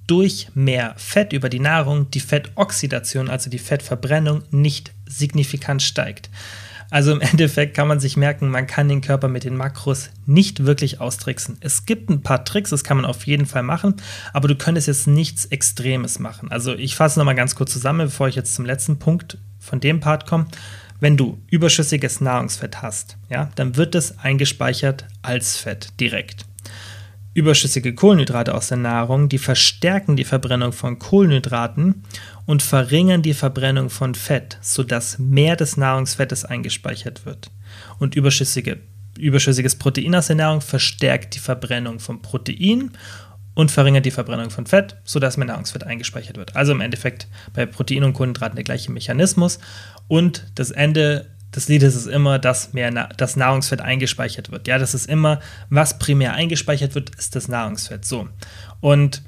[0.07, 6.31] durch mehr Fett über die Nahrung die Fettoxidation, also die Fettverbrennung, nicht signifikant steigt.
[6.89, 10.65] Also im Endeffekt kann man sich merken, man kann den Körper mit den Makros nicht
[10.65, 11.57] wirklich austricksen.
[11.61, 13.95] Es gibt ein paar Tricks, das kann man auf jeden Fall machen,
[14.33, 16.51] aber du könntest jetzt nichts Extremes machen.
[16.51, 19.99] Also ich fasse nochmal ganz kurz zusammen, bevor ich jetzt zum letzten Punkt von dem
[19.99, 20.47] Part komme.
[20.99, 26.45] Wenn du überschüssiges Nahrungsfett hast, ja, dann wird es eingespeichert als Fett direkt.
[27.33, 32.03] Überschüssige Kohlenhydrate aus der Nahrung, die verstärken die Verbrennung von Kohlenhydraten
[32.49, 37.51] und verringern die Verbrennung von Fett, sodass mehr des Nahrungsfettes eingespeichert wird.
[37.99, 38.79] Und überschüssige,
[39.19, 42.89] überschüssiges Protein aus der Nahrung verstärkt die Verbrennung von Protein
[43.53, 46.55] und verringert die Verbrennung von Fett, sodass mehr Nahrungsfett eingespeichert wird.
[46.55, 49.59] Also im Endeffekt bei Protein und Kohlenhydraten der gleiche Mechanismus.
[50.07, 54.67] Und das Ende des Liedes ist immer, dass mehr das Nahrungsfett eingespeichert wird.
[54.67, 58.05] Ja, das ist immer, was primär eingespeichert wird, ist das Nahrungsfett.
[58.05, 58.27] So.
[58.81, 59.21] Und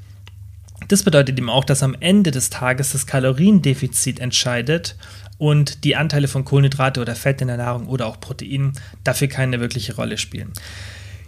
[0.87, 4.95] das bedeutet eben auch, dass am Ende des Tages das Kaloriendefizit entscheidet
[5.37, 9.59] und die Anteile von Kohlenhydrate oder Fett in der Nahrung oder auch Proteinen dafür keine
[9.59, 10.53] wirkliche Rolle spielen.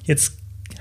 [0.03, 0.37] Jetzt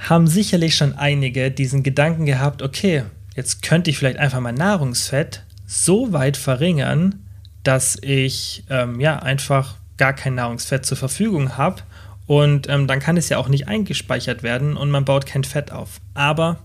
[0.08, 3.04] haben sicherlich schon einige diesen Gedanken gehabt, okay,
[3.36, 7.26] jetzt könnte ich vielleicht einfach mein Nahrungsfett so weit verringern,
[7.62, 11.82] dass ich ähm, ja einfach gar kein Nahrungsfett zur Verfügung habe
[12.26, 15.72] und ähm, dann kann es ja auch nicht eingespeichert werden und man baut kein Fett
[15.72, 16.00] auf.
[16.14, 16.58] Aber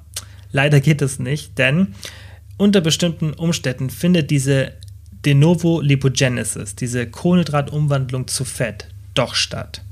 [0.58, 1.94] Leider geht es nicht, denn
[2.58, 4.74] unter bestimmten Umständen findet diese
[5.24, 9.84] De novo Lipogenesis, diese Kohlenhydratumwandlung zu Fett, doch statt.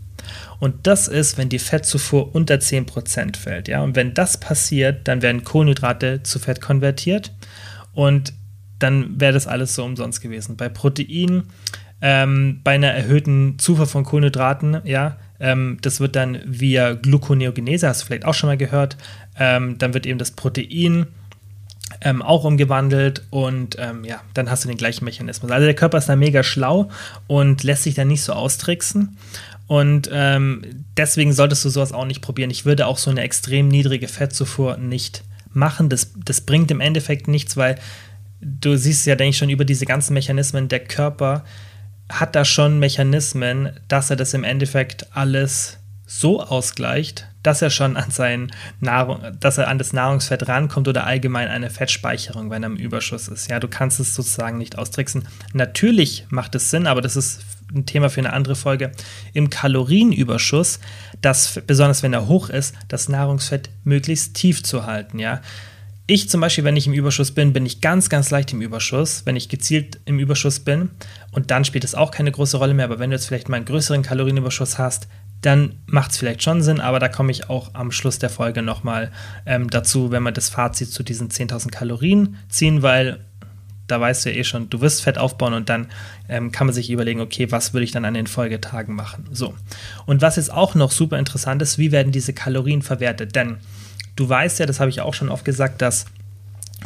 [0.60, 3.68] Und das ist, wenn die Fettzufuhr unter 10% fällt.
[3.68, 3.84] Ja?
[3.84, 7.32] Und wenn das passiert, dann werden Kohlenhydrate zu Fett konvertiert
[7.94, 8.34] und
[8.80, 10.58] dann wäre das alles so umsonst gewesen.
[10.58, 11.44] Bei Proteinen,
[12.02, 18.02] ähm, bei einer erhöhten Zufuhr von Kohlenhydraten, ja, ähm, das wird dann via Gluconeogenese, hast
[18.02, 18.98] du vielleicht auch schon mal gehört,
[19.38, 21.08] ähm, dann wird eben das Protein
[22.02, 25.52] ähm, auch umgewandelt und ähm, ja, dann hast du den gleichen Mechanismus.
[25.52, 26.90] Also der Körper ist da mega schlau
[27.28, 29.18] und lässt sich da nicht so austricksen.
[29.68, 30.62] Und ähm,
[30.96, 32.52] deswegen solltest du sowas auch nicht probieren.
[32.52, 35.90] Ich würde auch so eine extrem niedrige Fettzufuhr nicht machen.
[35.90, 37.80] Das, das bringt im Endeffekt nichts, weil
[38.42, 41.44] du siehst ja, denke ich, schon über diese ganzen Mechanismen, der Körper
[42.10, 47.98] hat da schon Mechanismen, dass er das im Endeffekt alles so ausgleicht, dass er schon
[47.98, 52.70] an sein Nahrung, dass er an das Nahrungsfett rankommt oder allgemein eine Fettspeicherung, wenn er
[52.70, 53.50] im Überschuss ist.
[53.50, 55.28] Ja, du kannst es sozusagen nicht austricksen.
[55.54, 57.42] Natürlich macht es Sinn, aber das ist
[57.74, 58.92] ein Thema für eine andere Folge.
[59.34, 60.80] Im Kalorienüberschuss,
[61.22, 65.18] das besonders wenn er hoch ist, das Nahrungsfett möglichst tief zu halten.
[65.18, 65.42] Ja,
[66.08, 69.24] ich zum Beispiel, wenn ich im Überschuss bin, bin ich ganz, ganz leicht im Überschuss,
[69.26, 70.92] wenn ich gezielt im Überschuss bin.
[71.32, 72.86] Und dann spielt es auch keine große Rolle mehr.
[72.86, 75.08] Aber wenn du jetzt vielleicht mal einen größeren Kalorienüberschuss hast,
[75.42, 76.80] dann macht es vielleicht schon Sinn.
[76.80, 79.12] Aber da komme ich auch am Schluss der Folge nochmal
[79.48, 83.26] ähm, dazu, wenn wir das Fazit zu diesen 10.000 Kalorien ziehen, weil
[83.88, 85.88] da weißt du ja eh schon, du wirst Fett aufbauen und dann
[86.28, 89.26] ähm, kann man sich überlegen, okay, was würde ich dann an den Folgetagen machen.
[89.32, 89.54] So.
[90.06, 93.36] Und was jetzt auch noch super interessant ist, wie werden diese Kalorien verwertet?
[93.36, 93.58] Denn
[94.16, 96.06] du weißt ja, das habe ich auch schon oft gesagt, dass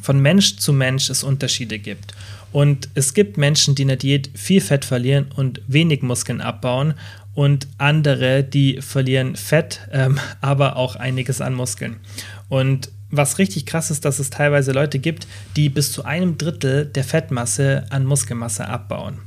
[0.01, 2.13] von Mensch zu Mensch es Unterschiede gibt.
[2.51, 6.95] Und es gibt Menschen, die in der Diät viel Fett verlieren und wenig Muskeln abbauen
[7.35, 11.97] und andere, die verlieren Fett, ähm, aber auch einiges an Muskeln.
[12.47, 16.85] Und was richtig krass ist, dass es teilweise Leute gibt, die bis zu einem Drittel
[16.85, 19.19] der Fettmasse an Muskelmasse abbauen.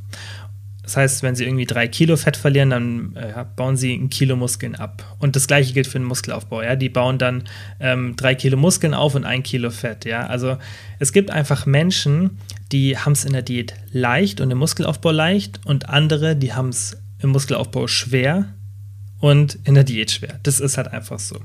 [0.92, 4.36] Das heißt, wenn sie irgendwie drei Kilo Fett verlieren, dann äh, bauen sie ein Kilo
[4.36, 5.16] Muskeln ab.
[5.18, 6.60] Und das gleiche gilt für den Muskelaufbau.
[6.60, 6.76] Ja?
[6.76, 7.44] Die bauen dann
[7.80, 10.04] ähm, drei Kilo Muskeln auf und ein Kilo Fett.
[10.04, 10.26] Ja?
[10.26, 10.58] Also
[10.98, 12.36] es gibt einfach Menschen,
[12.72, 16.68] die haben es in der Diät leicht und im Muskelaufbau leicht und andere, die haben
[16.68, 18.52] es im Muskelaufbau schwer
[19.18, 20.40] und in der Diät schwer.
[20.42, 21.40] Das ist halt einfach so.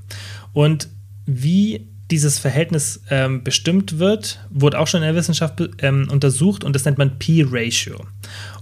[0.51, 0.89] Und
[1.25, 6.73] wie dieses Verhältnis ähm, bestimmt wird, wurde auch schon in der Wissenschaft ähm, untersucht und
[6.73, 8.05] das nennt man P-Ratio.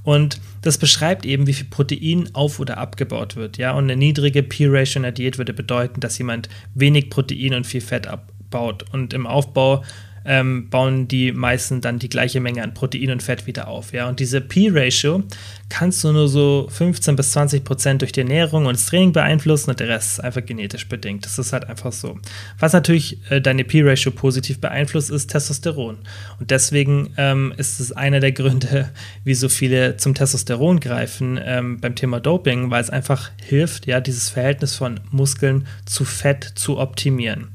[0.03, 3.57] Und das beschreibt eben, wie viel Protein auf- oder abgebaut wird.
[3.57, 3.73] Ja?
[3.73, 7.81] Und eine niedrige P-Ratio in der Diät würde bedeuten, dass jemand wenig Protein und viel
[7.81, 8.83] Fett abbaut.
[8.91, 9.83] Und im Aufbau
[10.25, 13.93] ähm, bauen die meisten dann die gleiche Menge an Protein und Fett wieder auf.
[13.93, 14.07] Ja?
[14.09, 15.23] Und diese P-Ratio
[15.69, 19.71] kannst du nur so 15 bis 20 Prozent durch die Ernährung und das Training beeinflussen
[19.71, 21.25] und der Rest ist einfach genetisch bedingt.
[21.25, 22.19] Das ist halt einfach so.
[22.59, 25.97] Was natürlich äh, deine P-Ratio positiv beeinflusst, ist Testosteron.
[26.39, 28.91] Und deswegen ähm, ist es einer der Gründe,
[29.23, 34.01] wie so viele zum Testosteron greifen ähm, beim Thema Doping, weil es einfach hilft, ja,
[34.01, 37.49] dieses Verhältnis von Muskeln zu Fett zu optimieren.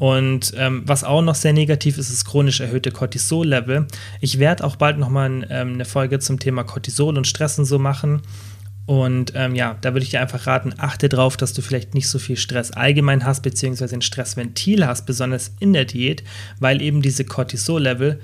[0.00, 3.86] Und ähm, was auch noch sehr negativ ist, ist chronisch erhöhte Cortisol-Level.
[4.22, 7.78] Ich werde auch bald nochmal ähm, eine Folge zum Thema Cortisol und Stress und so
[7.78, 8.22] machen.
[8.86, 12.08] Und ähm, ja, da würde ich dir einfach raten, achte darauf, dass du vielleicht nicht
[12.08, 16.24] so viel Stress allgemein hast, beziehungsweise ein Stressventil hast, besonders in der Diät,
[16.60, 18.20] weil eben diese Cortisol-Level,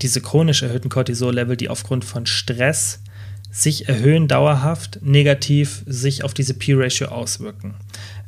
[0.00, 3.02] diese chronisch erhöhten Cortisol-Level, die aufgrund von Stress
[3.50, 7.74] sich erhöhen dauerhaft, negativ sich auf diese P-Ratio auswirken.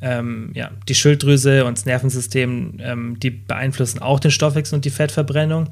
[0.05, 4.91] Ähm, ja, die Schilddrüse und das Nervensystem, ähm, die beeinflussen auch den Stoffwechsel und die
[4.91, 5.69] Fettverbrennung.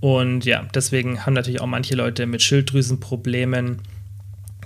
[0.00, 3.82] Und ja, deswegen haben natürlich auch manche Leute mit Schilddrüsenproblemen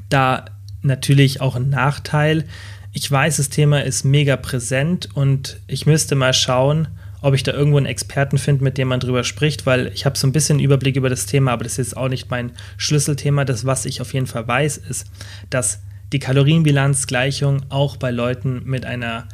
[0.08, 0.44] da
[0.82, 2.44] natürlich auch einen Nachteil.
[2.92, 6.88] Ich weiß, das Thema ist mega präsent und ich müsste mal schauen,
[7.20, 10.16] ob ich da irgendwo einen Experten finde, mit dem man drüber spricht, weil ich habe
[10.16, 13.44] so ein bisschen Überblick über das Thema, aber das ist auch nicht mein Schlüsselthema.
[13.44, 15.06] Das, was ich auf jeden Fall weiß, ist,
[15.50, 19.28] dass die Kalorienbilanzgleichung auch bei Leuten mit einer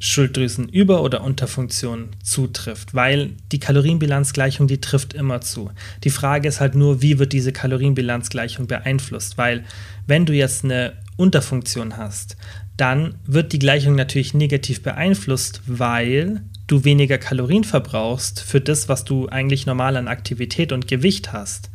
[0.00, 5.70] Schilddrüsenüber- oder Unterfunktion zutrifft, weil die Kalorienbilanzgleichung, die trifft immer zu.
[6.04, 9.64] Die Frage ist halt nur, wie wird diese Kalorienbilanzgleichung beeinflusst, weil
[10.06, 12.38] wenn du jetzt eine Unterfunktion hast,
[12.78, 19.04] dann wird die Gleichung natürlich negativ beeinflusst, weil du weniger Kalorien verbrauchst für das, was
[19.04, 21.70] du eigentlich normal an Aktivität und Gewicht hast.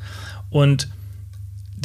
[0.49, 0.89] Und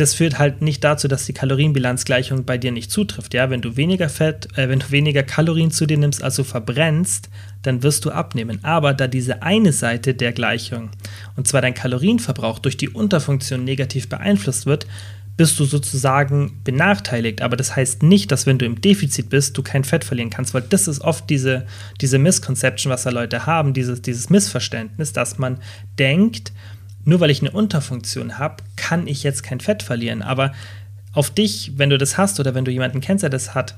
[0.01, 3.35] das führt halt nicht dazu, dass die Kalorienbilanzgleichung bei dir nicht zutrifft.
[3.35, 7.29] Ja, wenn du weniger Fett, äh, wenn du weniger Kalorien zu dir nimmst, also verbrennst,
[7.63, 8.61] dann wirst du abnehmen.
[8.63, 10.91] Aber da diese eine Seite der Gleichung,
[11.37, 14.87] und zwar dein Kalorienverbrauch durch die Unterfunktion negativ beeinflusst wird,
[15.37, 17.41] bist du sozusagen benachteiligt.
[17.43, 20.53] Aber das heißt nicht, dass wenn du im Defizit bist, du kein Fett verlieren kannst,
[20.53, 21.67] weil das ist oft diese,
[22.01, 25.59] diese Misconception, was da Leute haben, dieses, dieses Missverständnis, dass man
[25.99, 26.53] denkt,
[27.05, 30.23] nur weil ich eine Unterfunktion habe, kann ich jetzt kein Fett verlieren.
[30.23, 30.53] Aber
[31.13, 33.77] auf dich, wenn du das hast oder wenn du jemanden kennst, der das hat,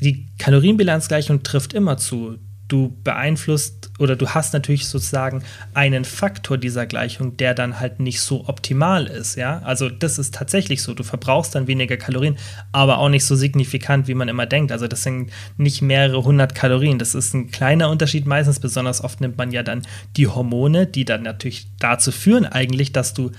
[0.00, 2.38] die Kalorienbilanzgleichung trifft immer zu
[2.70, 5.42] du beeinflusst oder du hast natürlich sozusagen
[5.74, 9.60] einen Faktor dieser Gleichung, der dann halt nicht so optimal ist, ja?
[9.64, 12.36] Also das ist tatsächlich so, du verbrauchst dann weniger Kalorien,
[12.72, 14.72] aber auch nicht so signifikant, wie man immer denkt.
[14.72, 19.20] Also das sind nicht mehrere hundert Kalorien, das ist ein kleiner Unterschied meistens, besonders oft
[19.20, 19.82] nimmt man ja dann
[20.16, 23.32] die Hormone, die dann natürlich dazu führen eigentlich, dass du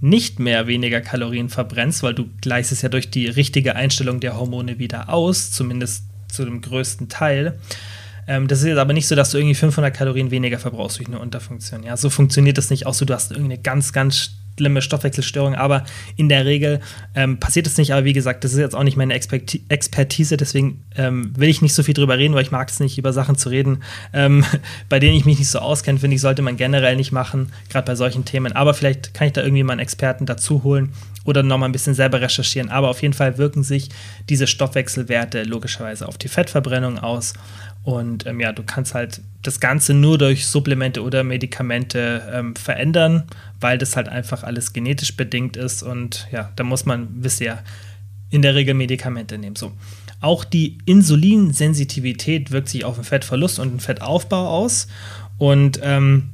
[0.00, 4.36] nicht mehr weniger Kalorien verbrennst, weil du gleichst es ja durch die richtige Einstellung der
[4.36, 7.58] Hormone wieder aus, zumindest zu dem größten Teil.
[8.26, 11.08] Ähm, das ist jetzt aber nicht so, dass du irgendwie 500 Kalorien weniger verbrauchst durch
[11.08, 11.82] eine Unterfunktion.
[11.82, 12.86] Ja, so funktioniert das nicht.
[12.86, 15.84] Auch so, du hast irgendeine ganz, ganz schlimme Stoffwechselstörung, aber
[16.16, 16.80] in der Regel
[17.14, 17.92] ähm, passiert es nicht.
[17.92, 21.74] Aber wie gesagt, das ist jetzt auch nicht meine Expertise, deswegen ähm, will ich nicht
[21.74, 23.82] so viel drüber reden, weil ich mag es nicht, über Sachen zu reden,
[24.12, 24.44] ähm,
[24.88, 27.86] bei denen ich mich nicht so auskenne, finde ich, sollte man generell nicht machen, gerade
[27.86, 28.52] bei solchen Themen.
[28.52, 30.92] Aber vielleicht kann ich da irgendwie mal einen Experten dazu holen
[31.24, 32.68] oder nochmal ein bisschen selber recherchieren.
[32.68, 33.88] Aber auf jeden Fall wirken sich
[34.28, 37.32] diese Stoffwechselwerte logischerweise auf die Fettverbrennung aus
[37.84, 43.24] und ähm, ja, du kannst halt das Ganze nur durch Supplemente oder Medikamente ähm, verändern,
[43.60, 45.82] weil das halt einfach alles genetisch bedingt ist.
[45.82, 47.58] Und ja, da muss man, ihr,
[48.30, 49.54] in der Regel Medikamente nehmen.
[49.54, 49.72] So.
[50.22, 54.86] Auch die Insulinsensitivität wirkt sich auf den Fettverlust und den Fettaufbau aus.
[55.36, 56.30] Und ähm,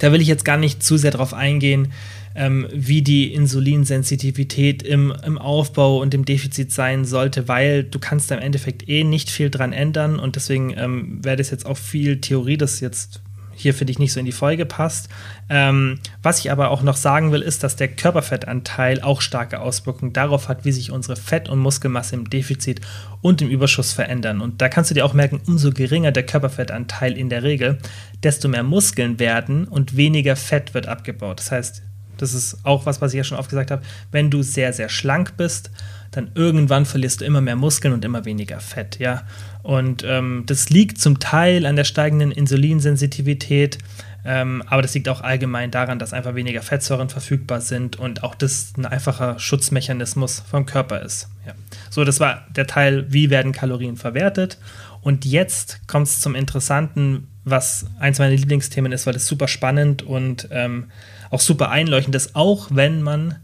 [0.00, 1.92] da will ich jetzt gar nicht zu sehr drauf eingehen
[2.34, 8.30] ähm, wie die Insulinsensitivität im, im Aufbau und im Defizit sein sollte, weil du kannst
[8.30, 11.76] da im Endeffekt eh nicht viel dran ändern und deswegen ähm, wäre das jetzt auch
[11.76, 13.22] viel Theorie, das jetzt
[13.60, 15.08] hier für dich nicht so in die Folge passt.
[15.48, 20.12] Ähm, was ich aber auch noch sagen will, ist, dass der Körperfettanteil auch starke Auswirkungen
[20.12, 22.80] darauf hat, wie sich unsere Fett- und Muskelmasse im Defizit
[23.20, 24.40] und im Überschuss verändern.
[24.40, 27.78] Und da kannst du dir auch merken, umso geringer der Körperfettanteil in der Regel,
[28.22, 31.40] desto mehr Muskeln werden und weniger Fett wird abgebaut.
[31.40, 31.82] Das heißt,
[32.22, 33.82] das ist auch was, was ich ja schon oft gesagt habe.
[34.10, 35.70] Wenn du sehr, sehr schlank bist,
[36.10, 39.22] dann irgendwann verlierst du immer mehr Muskeln und immer weniger Fett, ja.
[39.62, 43.78] Und ähm, das liegt zum Teil an der steigenden Insulinsensitivität,
[44.24, 48.34] ähm, aber das liegt auch allgemein daran, dass einfach weniger Fettsäuren verfügbar sind und auch
[48.34, 51.28] das ein einfacher Schutzmechanismus vom Körper ist.
[51.46, 51.54] Ja.
[51.88, 54.58] So, das war der Teil, wie werden Kalorien verwertet.
[55.00, 60.02] Und jetzt kommt es zum Interessanten, was eins meiner Lieblingsthemen ist, weil es super spannend
[60.02, 60.90] und ähm,
[61.30, 63.36] auch super einleuchtend ist, auch wenn man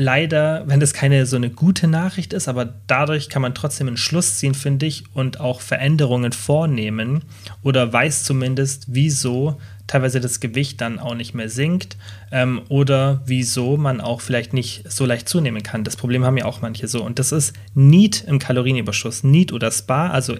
[0.00, 3.96] leider, wenn das keine so eine gute Nachricht ist, aber dadurch kann man trotzdem einen
[3.96, 7.24] Schluss ziehen, finde ich, und auch Veränderungen vornehmen
[7.64, 11.96] oder weiß zumindest, wieso teilweise das Gewicht dann auch nicht mehr sinkt
[12.30, 15.82] ähm, oder wieso man auch vielleicht nicht so leicht zunehmen kann.
[15.82, 17.02] Das Problem haben ja auch manche so.
[17.02, 19.24] Und das ist NEAT im Kalorienüberschuss.
[19.24, 20.36] NEAT oder SPA, also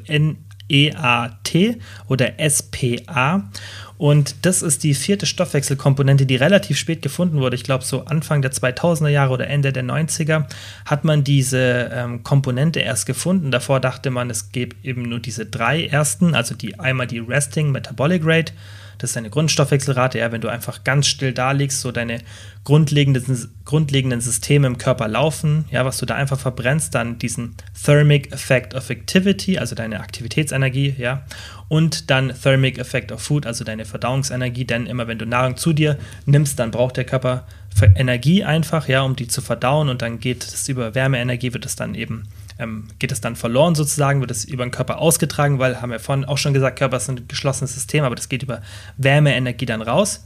[0.68, 1.78] N-E-A-T
[2.08, 3.50] oder SPA.
[3.96, 7.56] Und das ist die vierte Stoffwechselkomponente, die relativ spät gefunden wurde.
[7.56, 10.44] Ich glaube, so Anfang der 2000er Jahre oder Ende der 90er
[10.84, 13.50] hat man diese ähm, Komponente erst gefunden.
[13.50, 17.72] Davor dachte man, es gäbe eben nur diese drei ersten, also die einmal die Resting
[17.72, 18.52] Metabolic Rate,
[18.98, 22.18] das ist deine Grundstoffwechselrate, ja, wenn du einfach ganz still da liegst, so deine
[22.64, 28.32] grundlegenden, grundlegenden Systeme im Körper laufen, ja, was du da einfach verbrennst, dann diesen Thermic
[28.32, 31.24] Effect of Activity, also deine Aktivitätsenergie, ja,
[31.68, 35.72] und dann Thermic Effect of Food, also deine Verdauungsenergie, denn immer wenn du Nahrung zu
[35.72, 37.46] dir nimmst, dann braucht der Körper
[37.94, 41.76] Energie einfach, ja, um die zu verdauen und dann geht es über Wärmeenergie, wird es
[41.76, 42.24] dann eben
[42.58, 46.00] ähm, geht es dann verloren sozusagen, wird es über den Körper ausgetragen, weil, haben wir
[46.00, 48.62] vorhin auch schon gesagt, Körper ist ein geschlossenes System, aber das geht über
[48.96, 50.24] Wärmeenergie dann raus.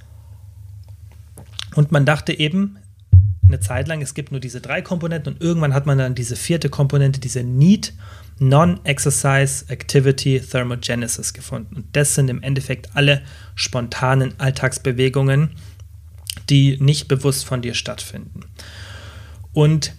[1.75, 2.79] Und man dachte eben
[3.47, 6.37] eine Zeit lang, es gibt nur diese drei Komponenten und irgendwann hat man dann diese
[6.37, 7.93] vierte Komponente, diese Need,
[8.39, 11.77] Non-Exercise Activity Thermogenesis gefunden.
[11.77, 13.23] Und das sind im Endeffekt alle
[13.55, 15.51] spontanen Alltagsbewegungen,
[16.49, 18.41] die nicht bewusst von dir stattfinden.
[19.53, 19.95] Und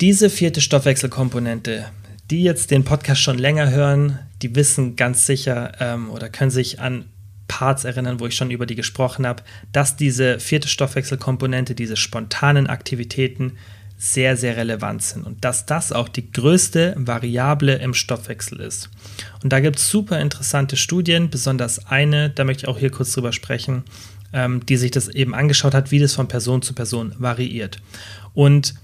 [0.00, 1.86] diese vierte Stoffwechselkomponente,
[2.30, 6.80] die jetzt den Podcast schon länger hören, die wissen ganz sicher ähm, oder können sich
[6.80, 7.06] an
[7.48, 12.68] Parts erinnern, wo ich schon über die gesprochen habe, dass diese vierte Stoffwechselkomponente, diese spontanen
[12.68, 13.54] Aktivitäten
[13.96, 18.90] sehr, sehr relevant sind und dass das auch die größte Variable im Stoffwechsel ist.
[19.42, 23.12] Und da gibt es super interessante Studien, besonders eine, da möchte ich auch hier kurz
[23.12, 23.82] drüber sprechen,
[24.32, 27.80] ähm, die sich das eben angeschaut hat, wie das von Person zu Person variiert.
[28.34, 28.74] Und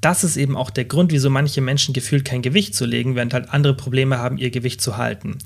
[0.00, 3.34] das ist eben auch der Grund, wieso manche Menschen gefühlt kein Gewicht zu legen, während
[3.34, 5.38] halt andere Probleme haben, ihr Gewicht zu halten.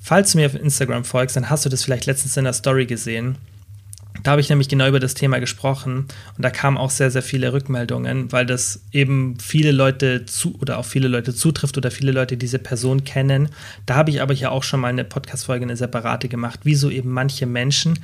[0.00, 2.86] Falls du mir auf Instagram folgst, dann hast du das vielleicht letztens in der Story
[2.86, 3.36] gesehen.
[4.22, 6.06] Da habe ich nämlich genau über das Thema gesprochen
[6.36, 10.78] und da kamen auch sehr, sehr viele Rückmeldungen, weil das eben viele Leute zu oder
[10.78, 13.48] auf viele Leute zutrifft oder viele Leute diese Person kennen.
[13.86, 17.10] Da habe ich aber ja auch schon mal eine Podcast-Folge, eine separate gemacht, wieso eben
[17.10, 17.98] manche Menschen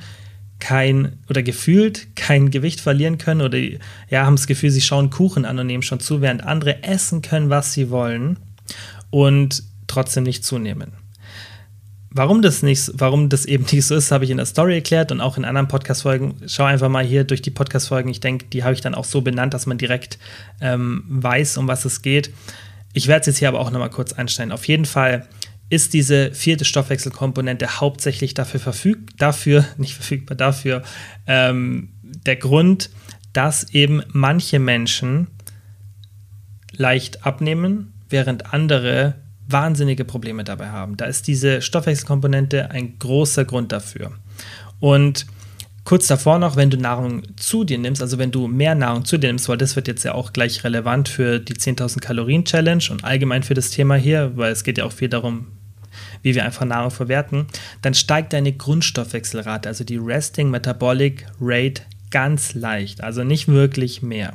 [0.59, 5.45] kein oder gefühlt kein Gewicht verlieren können oder ja, haben das Gefühl, sie schauen Kuchen
[5.45, 8.39] an und nehmen schon zu, während andere essen können, was sie wollen
[9.09, 10.93] und trotzdem nicht zunehmen.
[12.09, 15.11] Warum das nicht, warum das eben nicht so ist, habe ich in der Story erklärt
[15.11, 16.35] und auch in anderen Podcast-Folgen.
[16.47, 18.09] Schau einfach mal hier durch die Podcast-Folgen.
[18.09, 20.17] Ich denke, die habe ich dann auch so benannt, dass man direkt
[20.61, 22.31] ähm, weiß, um was es geht.
[22.93, 24.53] Ich werde es jetzt hier aber auch nochmal kurz einstellen.
[24.53, 25.27] Auf jeden Fall
[25.69, 30.83] ist diese vierte Stoffwechselkomponente hauptsächlich dafür verfügbar, dafür, nicht verfügbar, dafür
[31.27, 32.89] ähm, der Grund,
[33.33, 35.27] dass eben manche Menschen
[36.71, 39.15] leicht abnehmen, während andere
[39.47, 40.97] wahnsinnige Probleme dabei haben.
[40.97, 44.11] Da ist diese Stoffwechselkomponente ein großer Grund dafür.
[44.79, 45.25] Und
[45.85, 49.17] kurz davor noch, wenn du Nahrung zu dir nimmst, also wenn du mehr Nahrung zu
[49.17, 52.83] dir nimmst, weil das wird jetzt ja auch gleich relevant für die 10.000 Kalorien Challenge
[52.91, 55.47] und allgemein für das Thema hier, weil es geht ja auch viel darum,
[56.23, 57.45] wie wir einfach Nahrung verwerten,
[57.81, 64.33] dann steigt deine Grundstoffwechselrate, also die Resting Metabolic Rate, ganz leicht, also nicht wirklich mehr.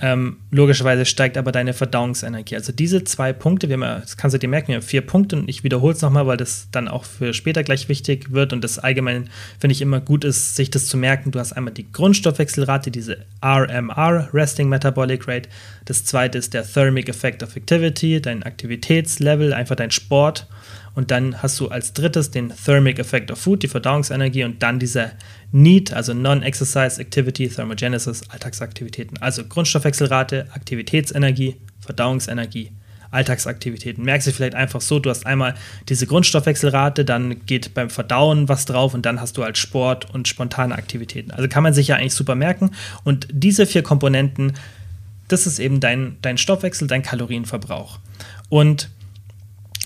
[0.00, 2.54] Ähm, logischerweise steigt aber deine Verdauungsenergie.
[2.54, 5.00] Also diese zwei Punkte, wir haben ja, das kannst du dir merken, wir haben vier
[5.00, 8.52] Punkte und ich wiederhole es nochmal, weil das dann auch für später gleich wichtig wird
[8.52, 11.32] und das allgemein finde ich immer gut ist, sich das zu merken.
[11.32, 15.48] Du hast einmal die Grundstoffwechselrate, diese RMR, Resting Metabolic Rate.
[15.84, 20.46] Das zweite ist der Thermic Effect of Activity, dein Aktivitätslevel, einfach dein Sport.
[20.94, 24.78] Und dann hast du als drittes den Thermic Effect of Food, die Verdauungsenergie und dann
[24.78, 25.12] dieser
[25.52, 29.18] NEAT, also Non-Exercise Activity Thermogenesis, Alltagsaktivitäten.
[29.18, 32.70] Also Grundstoffwechselrate, Aktivitätsenergie, Verdauungsenergie,
[33.10, 34.04] Alltagsaktivitäten.
[34.04, 35.54] Merkst du vielleicht einfach so, du hast einmal
[35.88, 40.28] diese Grundstoffwechselrate, dann geht beim Verdauen was drauf und dann hast du als Sport und
[40.28, 41.30] spontane Aktivitäten.
[41.30, 42.72] Also kann man sich ja eigentlich super merken.
[43.04, 44.52] Und diese vier Komponenten,
[45.28, 47.98] das ist eben dein, dein Stoffwechsel, dein Kalorienverbrauch.
[48.50, 48.90] Und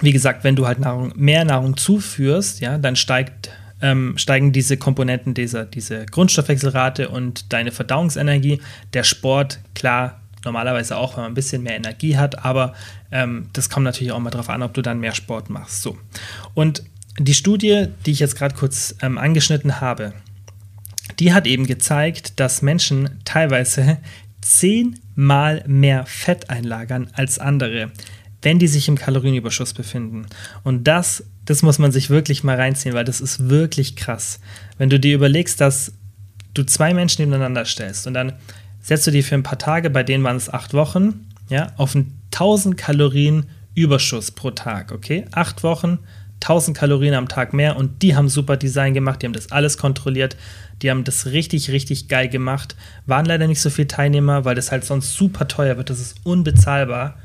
[0.00, 3.50] wie gesagt, wenn du halt Nahrung, mehr Nahrung zuführst, ja, dann steigt,
[3.82, 8.60] ähm, steigen diese Komponenten dieser, diese Grundstoffwechselrate und deine Verdauungsenergie.
[8.94, 12.74] Der Sport, klar, normalerweise auch, wenn man ein bisschen mehr Energie hat, aber
[13.10, 15.82] ähm, das kommt natürlich auch mal darauf an, ob du dann mehr Sport machst.
[15.82, 15.98] So.
[16.54, 16.82] Und
[17.18, 20.14] die Studie, die ich jetzt gerade kurz ähm, angeschnitten habe,
[21.18, 23.98] die hat eben gezeigt, dass Menschen teilweise
[24.40, 27.90] zehnmal mehr Fett einlagern als andere
[28.42, 30.26] wenn die sich im Kalorienüberschuss befinden.
[30.64, 34.40] Und das, das muss man sich wirklich mal reinziehen, weil das ist wirklich krass.
[34.78, 35.92] Wenn du dir überlegst, dass
[36.54, 38.34] du zwei Menschen nebeneinander stellst und dann
[38.80, 41.94] setzt du dir für ein paar Tage, bei denen waren es acht Wochen, ja, auf
[41.94, 45.24] einen 1000 Kalorien Überschuss pro Tag, okay?
[45.32, 45.98] Acht Wochen,
[46.42, 49.78] 1000 Kalorien am Tag mehr und die haben super Design gemacht, die haben das alles
[49.78, 50.36] kontrolliert,
[50.82, 52.76] die haben das richtig, richtig geil gemacht.
[53.06, 56.16] Waren leider nicht so viele Teilnehmer, weil das halt sonst super teuer wird, das ist
[56.24, 57.16] unbezahlbar.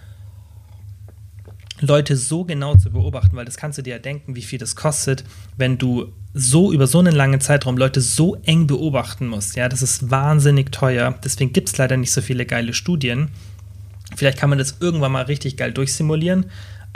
[1.80, 4.76] Leute so genau zu beobachten, weil das kannst du dir ja denken, wie viel das
[4.76, 5.24] kostet,
[5.58, 9.56] wenn du so über so einen langen Zeitraum Leute so eng beobachten musst.
[9.56, 11.16] Ja, das ist wahnsinnig teuer.
[11.24, 13.30] Deswegen gibt es leider nicht so viele geile Studien.
[14.16, 16.46] Vielleicht kann man das irgendwann mal richtig geil durchsimulieren.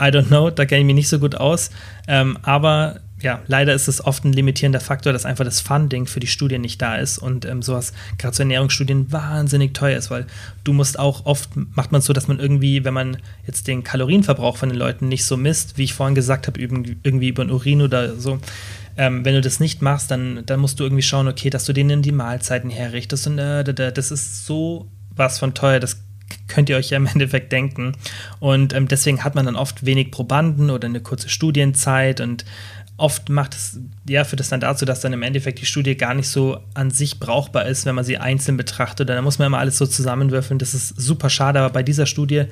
[0.00, 1.70] I don't know, da kenne ich mich nicht so gut aus.
[2.08, 6.20] Ähm, aber ja, leider ist es oft ein limitierender Faktor, dass einfach das Funding für
[6.20, 10.26] die Studien nicht da ist und ähm, sowas, gerade so Ernährungsstudien, wahnsinnig teuer ist, weil
[10.64, 13.16] du musst auch oft, macht man es so, dass man irgendwie, wenn man
[13.46, 17.28] jetzt den Kalorienverbrauch von den Leuten nicht so misst, wie ich vorhin gesagt habe, irgendwie
[17.28, 18.40] über den Urin oder so,
[18.96, 21.72] ähm, wenn du das nicht machst, dann, dann musst du irgendwie schauen, okay, dass du
[21.72, 26.02] denen die Mahlzeiten herrichtest und äh, das ist so was von teuer, das
[26.48, 27.94] könnt ihr euch ja im Endeffekt denken.
[28.40, 32.44] Und ähm, deswegen hat man dann oft wenig Probanden oder eine kurze Studienzeit und
[32.96, 36.14] oft macht es, ja, führt das dann dazu, dass dann im Endeffekt die Studie gar
[36.14, 39.08] nicht so an sich brauchbar ist, wenn man sie einzeln betrachtet.
[39.08, 40.58] Da muss man immer alles so zusammenwürfeln.
[40.58, 42.46] Das ist super schade, aber bei dieser Studie äh,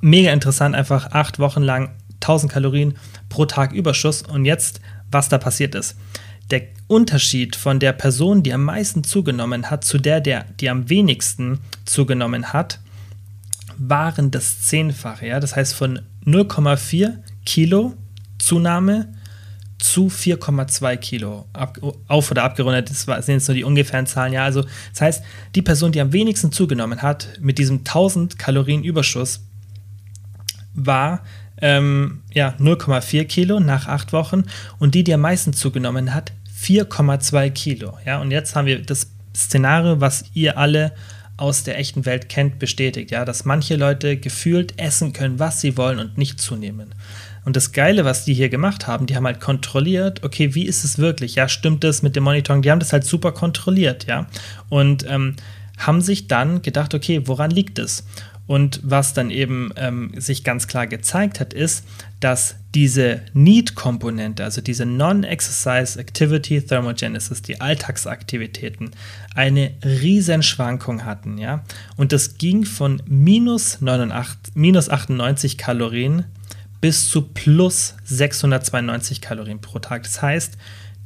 [0.00, 1.90] mega interessant, einfach acht Wochen lang
[2.20, 2.94] 1000 Kalorien
[3.28, 4.80] pro Tag Überschuss und jetzt,
[5.10, 5.96] was da passiert ist.
[6.50, 10.88] Der Unterschied von der Person, die am meisten zugenommen hat, zu der, der die am
[10.88, 12.80] wenigsten zugenommen hat,
[13.76, 15.26] waren das Zehnfache.
[15.26, 15.40] Ja?
[15.40, 17.94] Das heißt von 0,4 Kilo
[18.38, 19.08] Zunahme
[19.78, 22.90] zu 4,2 Kilo ab, auf oder abgerundet.
[22.90, 24.32] Das sind jetzt nur die ungefähren Zahlen.
[24.32, 25.24] Ja, also das heißt,
[25.54, 29.40] die Person, die am wenigsten zugenommen hat mit diesem 1000 Kalorien Überschuss,
[30.74, 31.22] war
[31.60, 34.44] ähm, ja 0,4 Kilo nach acht Wochen
[34.78, 37.98] und die, die am meisten zugenommen hat, 4,2 Kilo.
[38.04, 40.92] Ja, und jetzt haben wir das Szenario, was ihr alle
[41.38, 45.76] aus der echten Welt kennt, bestätigt, ja, dass manche Leute gefühlt essen können, was sie
[45.76, 46.94] wollen und nicht zunehmen.
[47.44, 50.84] Und das Geile, was die hier gemacht haben, die haben halt kontrolliert, okay, wie ist
[50.84, 51.36] es wirklich?
[51.36, 52.60] Ja, stimmt das mit dem Monitoring?
[52.60, 54.26] Die haben das halt super kontrolliert, ja.
[54.68, 55.36] Und ähm,
[55.78, 58.04] haben sich dann gedacht, okay, woran liegt es?
[58.48, 61.84] Und was dann eben ähm, sich ganz klar gezeigt hat, ist,
[62.18, 68.90] dass diese Need-Komponente, also diese Non-Exercise Activity Thermogenesis, die Alltagsaktivitäten,
[69.34, 71.62] eine riesen Schwankung hatten, ja.
[71.96, 76.24] Und das ging von minus, 89, minus 98 Kalorien
[76.80, 80.04] bis zu plus 692 Kalorien pro Tag.
[80.04, 80.56] Das heißt,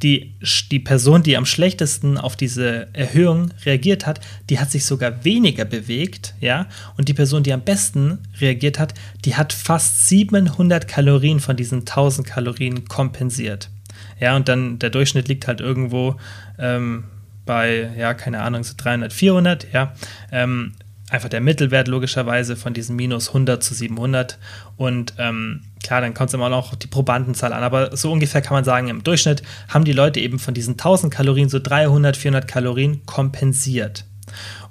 [0.03, 0.35] die,
[0.71, 5.65] die Person, die am schlechtesten auf diese Erhöhung reagiert hat, die hat sich sogar weniger
[5.65, 8.95] bewegt, ja, und die Person, die am besten reagiert hat,
[9.25, 13.71] die hat fast 700 Kalorien von diesen 1000 Kalorien kompensiert.
[14.19, 16.17] Ja, und dann der Durchschnitt liegt halt irgendwo
[16.59, 17.05] ähm,
[17.45, 19.95] bei, ja, keine Ahnung, so 300, 400, ja.
[20.31, 20.73] Ähm,
[21.11, 24.39] einfach der Mittelwert logischerweise von diesen minus 100 zu 700.
[24.77, 27.63] Und ähm, klar, dann kommt es immer noch die Probandenzahl an.
[27.63, 31.13] Aber so ungefähr kann man sagen, im Durchschnitt haben die Leute eben von diesen 1000
[31.13, 34.05] Kalorien so 300, 400 Kalorien kompensiert.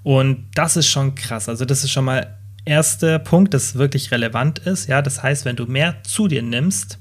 [0.03, 1.49] Und das ist schon krass.
[1.49, 4.87] Also das ist schon mal erster Punkt, das wirklich relevant ist.
[4.87, 6.99] Ja, das heißt, wenn du mehr zu dir nimmst,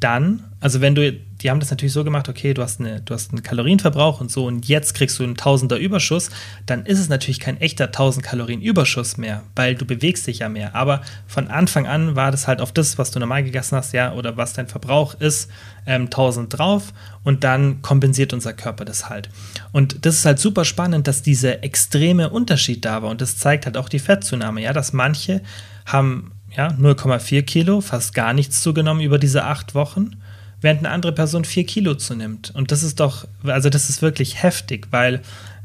[0.00, 1.12] dann, also wenn du
[1.42, 4.30] die haben das natürlich so gemacht, okay, du hast, eine, du hast einen Kalorienverbrauch und
[4.30, 6.30] so und jetzt kriegst du einen Tausender Überschuss,
[6.66, 10.48] dann ist es natürlich kein echter 1000 Kalorien Überschuss mehr, weil du bewegst dich ja
[10.48, 10.74] mehr.
[10.74, 14.12] Aber von Anfang an war das halt auf das, was du normal gegessen hast, ja,
[14.12, 15.50] oder was dein Verbrauch ist,
[15.86, 16.92] ähm, 1000 drauf
[17.24, 19.28] und dann kompensiert unser Körper das halt.
[19.72, 23.66] Und das ist halt super spannend, dass dieser extreme Unterschied da war und das zeigt
[23.66, 25.40] halt auch die Fettzunahme, ja, dass manche
[25.86, 30.21] haben ja, 0,4 Kilo, fast gar nichts zugenommen über diese acht Wochen
[30.62, 32.50] während eine andere Person vier Kilo zunimmt.
[32.54, 35.20] Und das ist doch, also das ist wirklich heftig, weil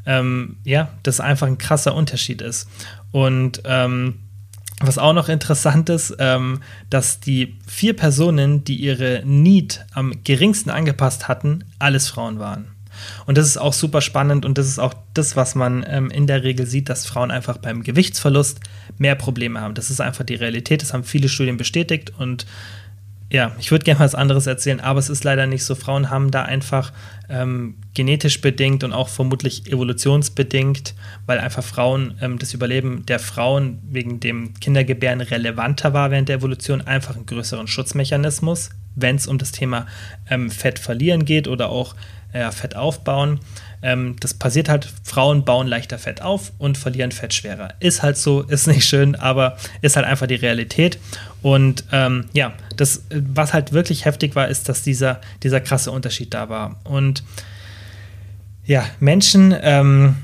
[0.05, 2.67] ähm, ja, das einfach ein krasser Unterschied ist.
[3.11, 4.19] Und ähm,
[4.79, 10.69] was auch noch interessant ist, ähm, dass die vier Personen, die ihre Need am geringsten
[10.69, 12.67] angepasst hatten, alles Frauen waren.
[13.25, 16.25] Und das ist auch super spannend und das ist auch das, was man ähm, in
[16.27, 18.59] der Regel sieht, dass Frauen einfach beim Gewichtsverlust
[18.97, 19.75] mehr Probleme haben.
[19.75, 22.45] Das ist einfach die Realität, das haben viele Studien bestätigt und
[23.29, 25.75] ja, ich würde gerne was anderes erzählen, aber es ist leider nicht so.
[25.75, 26.93] Frauen haben da einfach
[27.29, 33.79] ähm, genetisch bedingt und auch vermutlich evolutionsbedingt, weil einfach Frauen ähm, das Überleben der Frauen
[33.89, 39.37] wegen dem Kindergebären relevanter war während der Evolution, einfach einen größeren Schutzmechanismus, wenn es um
[39.37, 39.87] das Thema
[40.29, 41.95] ähm, Fett verlieren geht oder auch
[42.31, 43.41] äh, Fett aufbauen.
[43.81, 47.73] Ähm, das passiert halt, Frauen bauen leichter Fett auf und verlieren Fett schwerer.
[47.79, 50.99] Ist halt so, ist nicht schön, aber ist halt einfach die Realität.
[51.41, 56.33] Und ähm, ja, das, was halt wirklich heftig war, ist, dass dieser, dieser krasse Unterschied
[56.33, 56.79] da war.
[56.83, 57.23] Und
[58.65, 60.15] ja, Menschen, ähm,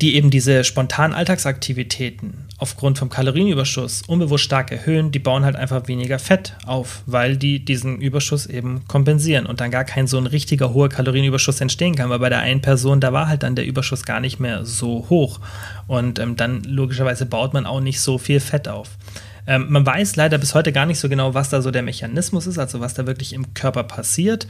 [0.00, 5.86] die eben diese spontanen Alltagsaktivitäten aufgrund vom Kalorienüberschuss unbewusst stark erhöhen, die bauen halt einfach
[5.86, 10.24] weniger Fett auf, weil die diesen Überschuss eben kompensieren und dann gar kein so ein
[10.24, 13.66] richtiger hoher Kalorienüberschuss entstehen kann, weil bei der einen Person, da war halt dann der
[13.66, 15.40] Überschuss gar nicht mehr so hoch
[15.88, 18.88] und ähm, dann logischerweise baut man auch nicht so viel Fett auf.
[19.46, 22.46] Ähm, man weiß leider bis heute gar nicht so genau, was da so der Mechanismus
[22.46, 24.46] ist, also was da wirklich im Körper passiert.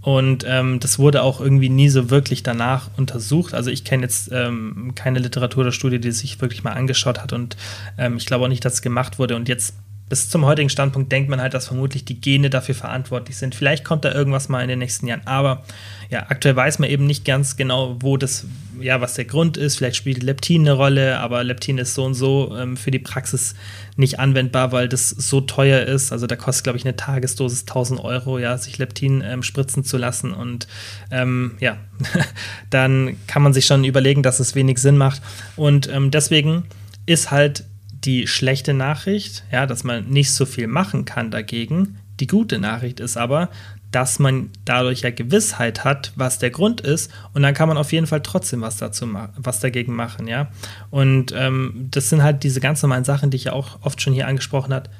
[0.00, 3.54] Und ähm, das wurde auch irgendwie nie so wirklich danach untersucht.
[3.54, 7.32] Also ich kenne jetzt ähm, keine Literatur oder Studie, die sich wirklich mal angeschaut hat.
[7.32, 7.56] Und
[7.96, 9.34] ähm, ich glaube auch nicht, dass es gemacht wurde.
[9.34, 9.74] Und jetzt
[10.08, 13.54] bis zum heutigen Standpunkt denkt man halt, dass vermutlich die Gene dafür verantwortlich sind.
[13.54, 15.22] Vielleicht kommt da irgendwas mal in den nächsten Jahren.
[15.24, 15.64] Aber
[16.10, 18.44] ja, aktuell weiß man eben nicht ganz genau, wo das,
[18.80, 19.76] ja, was der Grund ist.
[19.76, 23.54] Vielleicht spielt Leptin eine Rolle, aber Leptin ist so und so ähm, für die Praxis
[23.96, 26.12] nicht anwendbar, weil das so teuer ist.
[26.12, 29.96] Also da kostet, glaube ich, eine Tagesdosis 1000 Euro, ja, sich Leptin ähm, spritzen zu
[29.96, 30.32] lassen.
[30.32, 30.66] Und
[31.10, 31.76] ähm, ja,
[32.70, 35.22] dann kann man sich schon überlegen, dass es wenig Sinn macht.
[35.56, 36.64] Und ähm, deswegen
[37.06, 41.98] ist halt die schlechte Nachricht, ja, dass man nicht so viel machen kann dagegen.
[42.20, 43.48] Die gute Nachricht ist aber,
[43.94, 47.92] dass man dadurch ja Gewissheit hat, was der Grund ist, und dann kann man auf
[47.92, 50.48] jeden Fall trotzdem was dazu was dagegen machen, ja.
[50.90, 54.12] Und ähm, das sind halt diese ganz normalen Sachen, die ich ja auch oft schon
[54.12, 54.90] hier angesprochen habe.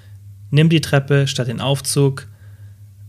[0.51, 2.28] Nimm die Treppe statt den Aufzug.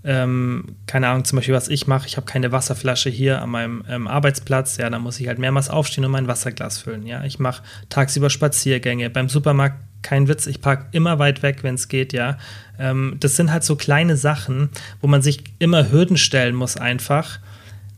[0.03, 2.07] Ähm, keine Ahnung, zum Beispiel, was ich mache.
[2.07, 4.77] Ich habe keine Wasserflasche hier an meinem ähm, Arbeitsplatz.
[4.77, 7.05] Ja, da muss ich halt mehrmals aufstehen und mein Wasserglas füllen.
[7.05, 9.09] Ja, ich mache tagsüber Spaziergänge.
[9.09, 12.37] Beim Supermarkt kein Witz, ich parke immer weit weg, wenn es geht, ja.
[12.77, 14.69] Ähm, das sind halt so kleine Sachen,
[15.01, 17.39] wo man sich immer Hürden stellen muss, einfach,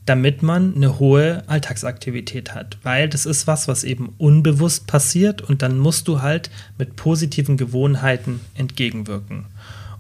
[0.06, 2.78] damit man eine hohe Alltagsaktivität hat.
[2.82, 7.58] Weil das ist was, was eben unbewusst passiert und dann musst du halt mit positiven
[7.58, 9.46] Gewohnheiten entgegenwirken.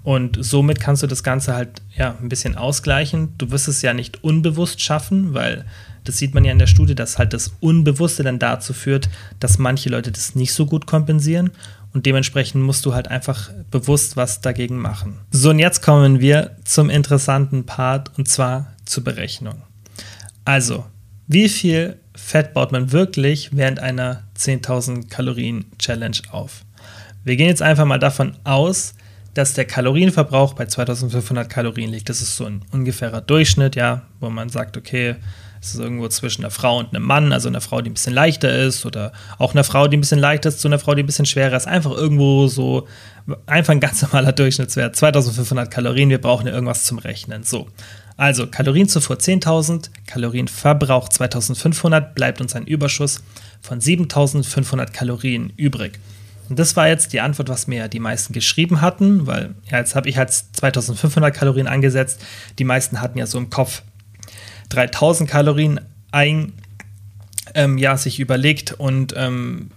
[0.03, 3.33] Und somit kannst du das Ganze halt ja ein bisschen ausgleichen.
[3.37, 5.65] Du wirst es ja nicht unbewusst schaffen, weil
[6.05, 9.09] das sieht man ja in der Studie, dass halt das Unbewusste dann dazu führt,
[9.41, 11.51] dass manche Leute das nicht so gut kompensieren
[11.93, 15.17] und dementsprechend musst du halt einfach bewusst was dagegen machen.
[15.31, 19.61] So, und jetzt kommen wir zum interessanten Part und zwar zur Berechnung.
[20.45, 20.85] Also,
[21.27, 26.61] wie viel Fett baut man wirklich während einer 10.000 Kalorien Challenge auf?
[27.23, 28.93] Wir gehen jetzt einfach mal davon aus,
[29.33, 32.09] dass der Kalorienverbrauch bei 2500 Kalorien liegt.
[32.09, 35.15] Das ist so ein ungefährer Durchschnitt, ja, wo man sagt, okay,
[35.73, 38.53] ist irgendwo zwischen einer Frau und einem Mann, also einer Frau, die ein bisschen leichter
[38.55, 41.05] ist oder auch einer Frau, die ein bisschen leichter ist zu einer Frau, die ein
[41.05, 41.67] bisschen schwerer ist.
[41.67, 42.87] Einfach irgendwo so,
[43.45, 44.95] einfach ein ganz normaler Durchschnittswert.
[44.95, 47.43] 2500 Kalorien, wir brauchen ja irgendwas zum Rechnen.
[47.43, 47.67] So.
[48.17, 53.21] Also Kalorienzufuhr 10.000, Kalorienverbrauch 2500, bleibt uns ein Überschuss
[53.61, 55.99] von 7500 Kalorien übrig.
[56.49, 59.95] Und das war jetzt die Antwort, was mir die meisten geschrieben hatten, weil ja, jetzt
[59.95, 62.21] habe ich halt 2500 Kalorien angesetzt.
[62.57, 63.83] Die meisten hatten ja so im Kopf
[64.69, 65.79] 3000 Kalorien
[66.11, 66.53] ein,
[67.53, 69.71] ähm, ja, sich überlegt und ähm,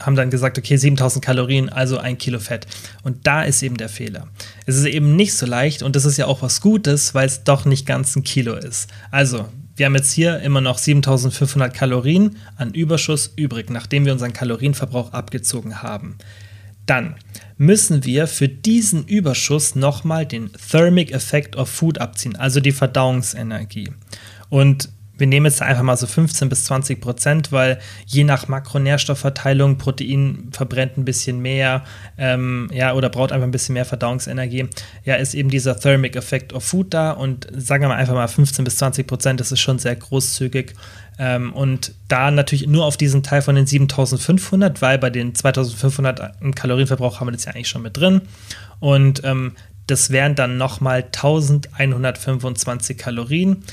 [0.00, 2.66] haben dann gesagt, okay, 7000 Kalorien, also ein Kilo Fett.
[3.02, 4.28] Und da ist eben der Fehler.
[4.66, 7.44] Es ist eben nicht so leicht und das ist ja auch was Gutes, weil es
[7.44, 8.90] doch nicht ganz ein Kilo ist.
[9.10, 14.32] Also, wir haben jetzt hier immer noch 7500 Kalorien an Überschuss übrig, nachdem wir unseren
[14.32, 16.16] Kalorienverbrauch abgezogen haben.
[16.86, 17.16] Dann
[17.56, 23.90] müssen wir für diesen Überschuss nochmal den Thermic Effect of Food abziehen, also die Verdauungsenergie.
[24.54, 24.88] Und
[25.18, 30.50] wir nehmen jetzt einfach mal so 15 bis 20 Prozent, weil je nach Makronährstoffverteilung Protein
[30.52, 31.82] verbrennt ein bisschen mehr,
[32.18, 34.68] ähm, ja, oder braucht einfach ein bisschen mehr Verdauungsenergie.
[35.04, 38.28] Ja, ist eben dieser Thermic Effect of Food da und sagen wir mal einfach mal
[38.28, 40.74] 15 bis 20 Prozent, das ist schon sehr großzügig.
[41.18, 46.40] Ähm, und da natürlich nur auf diesen Teil von den 7500, weil bei den 2500
[46.40, 48.20] im Kalorienverbrauch haben wir das ja eigentlich schon mit drin.
[48.78, 49.54] Und ähm,
[49.86, 53.64] das wären dann nochmal 1125 Kalorien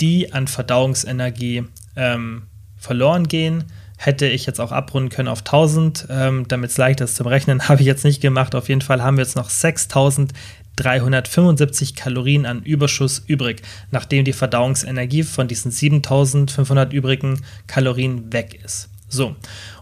[0.00, 1.64] die an Verdauungsenergie
[1.96, 2.44] ähm,
[2.76, 3.64] verloren gehen.
[3.96, 7.68] Hätte ich jetzt auch abrunden können auf 1000, ähm, damit es leichter ist zum Rechnen,
[7.68, 8.54] habe ich jetzt nicht gemacht.
[8.54, 15.22] Auf jeden Fall haben wir jetzt noch 6375 Kalorien an Überschuss übrig, nachdem die Verdauungsenergie
[15.22, 18.88] von diesen 7500 übrigen Kalorien weg ist.
[19.12, 19.34] So,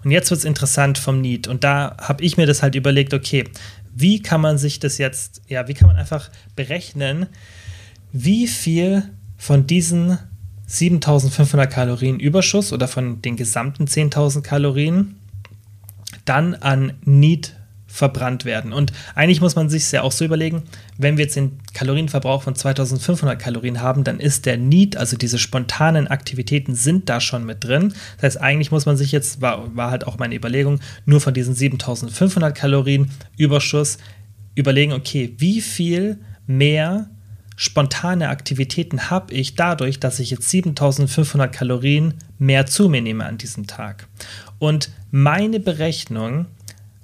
[0.02, 1.46] und jetzt wird es interessant vom Need.
[1.46, 3.44] Und da habe ich mir das halt überlegt, okay,
[3.94, 7.26] wie kann man sich das jetzt, ja, wie kann man einfach berechnen,
[8.12, 10.18] wie viel von diesen
[10.66, 15.16] 7500 Kalorien Überschuss oder von den gesamten 10.000 Kalorien
[16.26, 17.54] dann an Need
[17.86, 18.74] verbrannt werden.
[18.74, 20.64] Und eigentlich muss man sich ja auch so überlegen,
[20.98, 25.38] wenn wir jetzt den Kalorienverbrauch von 2500 Kalorien haben, dann ist der Need, also diese
[25.38, 27.94] spontanen Aktivitäten sind da schon mit drin.
[28.16, 31.32] Das heißt, eigentlich muss man sich jetzt, war, war halt auch meine Überlegung, nur von
[31.32, 33.96] diesen 7500 Kalorien Überschuss
[34.54, 37.08] überlegen, okay, wie viel mehr
[37.58, 43.36] spontane Aktivitäten habe ich dadurch, dass ich jetzt 7500 Kalorien mehr zu mir nehme an
[43.36, 44.06] diesem Tag.
[44.60, 46.46] Und meine Berechnung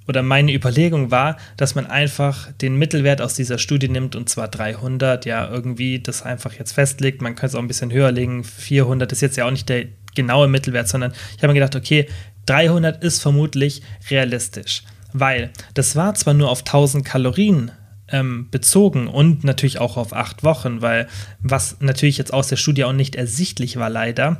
[0.06, 4.46] oder meine Überlegung war, dass man einfach den Mittelwert aus dieser Studie nimmt und zwar
[4.46, 7.20] 300, ja, irgendwie das einfach jetzt festlegt.
[7.20, 8.44] Man könnte es auch ein bisschen höher legen.
[8.44, 12.06] 400 ist jetzt ja auch nicht der genaue Mittelwert, sondern ich habe mir gedacht, okay,
[12.46, 17.72] 300 ist vermutlich realistisch, weil das war zwar nur auf 1000 Kalorien
[18.08, 21.08] ähm, bezogen und natürlich auch auf acht Wochen, weil
[21.40, 24.36] was natürlich jetzt aus der Studie auch nicht ersichtlich war, leider,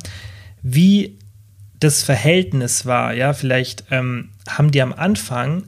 [0.61, 1.17] wie
[1.79, 3.13] das Verhältnis war.
[3.13, 5.63] Ja, vielleicht ähm, haben die am Anfang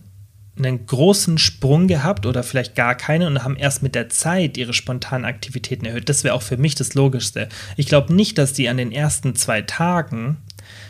[0.58, 4.74] einen großen Sprung gehabt oder vielleicht gar keine und haben erst mit der Zeit ihre
[4.74, 6.10] spontanen Aktivitäten erhöht.
[6.10, 7.48] Das wäre auch für mich das Logischste.
[7.76, 10.38] Ich glaube nicht, dass die an den ersten zwei Tagen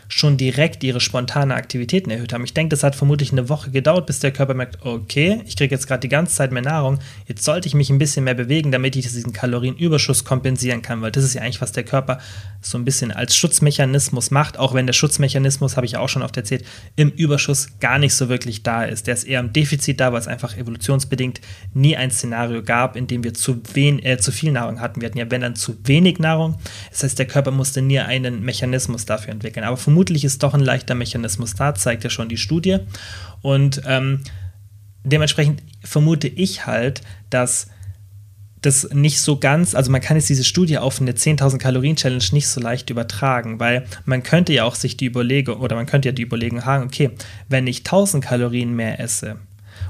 [0.07, 2.43] schon direkt ihre spontane Aktivitäten erhöht haben.
[2.43, 5.73] Ich denke, das hat vermutlich eine Woche gedauert, bis der Körper merkt, okay, ich kriege
[5.73, 8.71] jetzt gerade die ganze Zeit mehr Nahrung, jetzt sollte ich mich ein bisschen mehr bewegen,
[8.71, 12.19] damit ich diesen Kalorienüberschuss kompensieren kann, weil das ist ja eigentlich, was der Körper
[12.61, 16.35] so ein bisschen als Schutzmechanismus macht, auch wenn der Schutzmechanismus, habe ich auch schon oft
[16.37, 19.07] erzählt, im Überschuss gar nicht so wirklich da ist.
[19.07, 21.41] Der ist eher im Defizit da, weil es einfach evolutionsbedingt
[21.73, 25.01] nie ein Szenario gab, in dem wir zu, wen, äh, zu viel Nahrung hatten.
[25.01, 26.55] Wir hatten ja, wenn dann zu wenig Nahrung.
[26.89, 29.63] Das heißt, der Körper musste nie einen Mechanismus dafür entwickeln.
[29.63, 32.77] Aber vermutlich vermutlich ist doch ein leichter Mechanismus da, zeigt ja schon die Studie.
[33.41, 34.19] Und ähm,
[35.03, 37.69] dementsprechend vermute ich halt, dass
[38.61, 42.23] das nicht so ganz, also man kann jetzt diese Studie auf eine 10.000 Kalorien Challenge
[42.31, 46.09] nicht so leicht übertragen, weil man könnte ja auch sich die Überlegung, oder man könnte
[46.09, 47.09] ja die Überlegung haben, okay,
[47.49, 49.37] wenn ich 1000 Kalorien mehr esse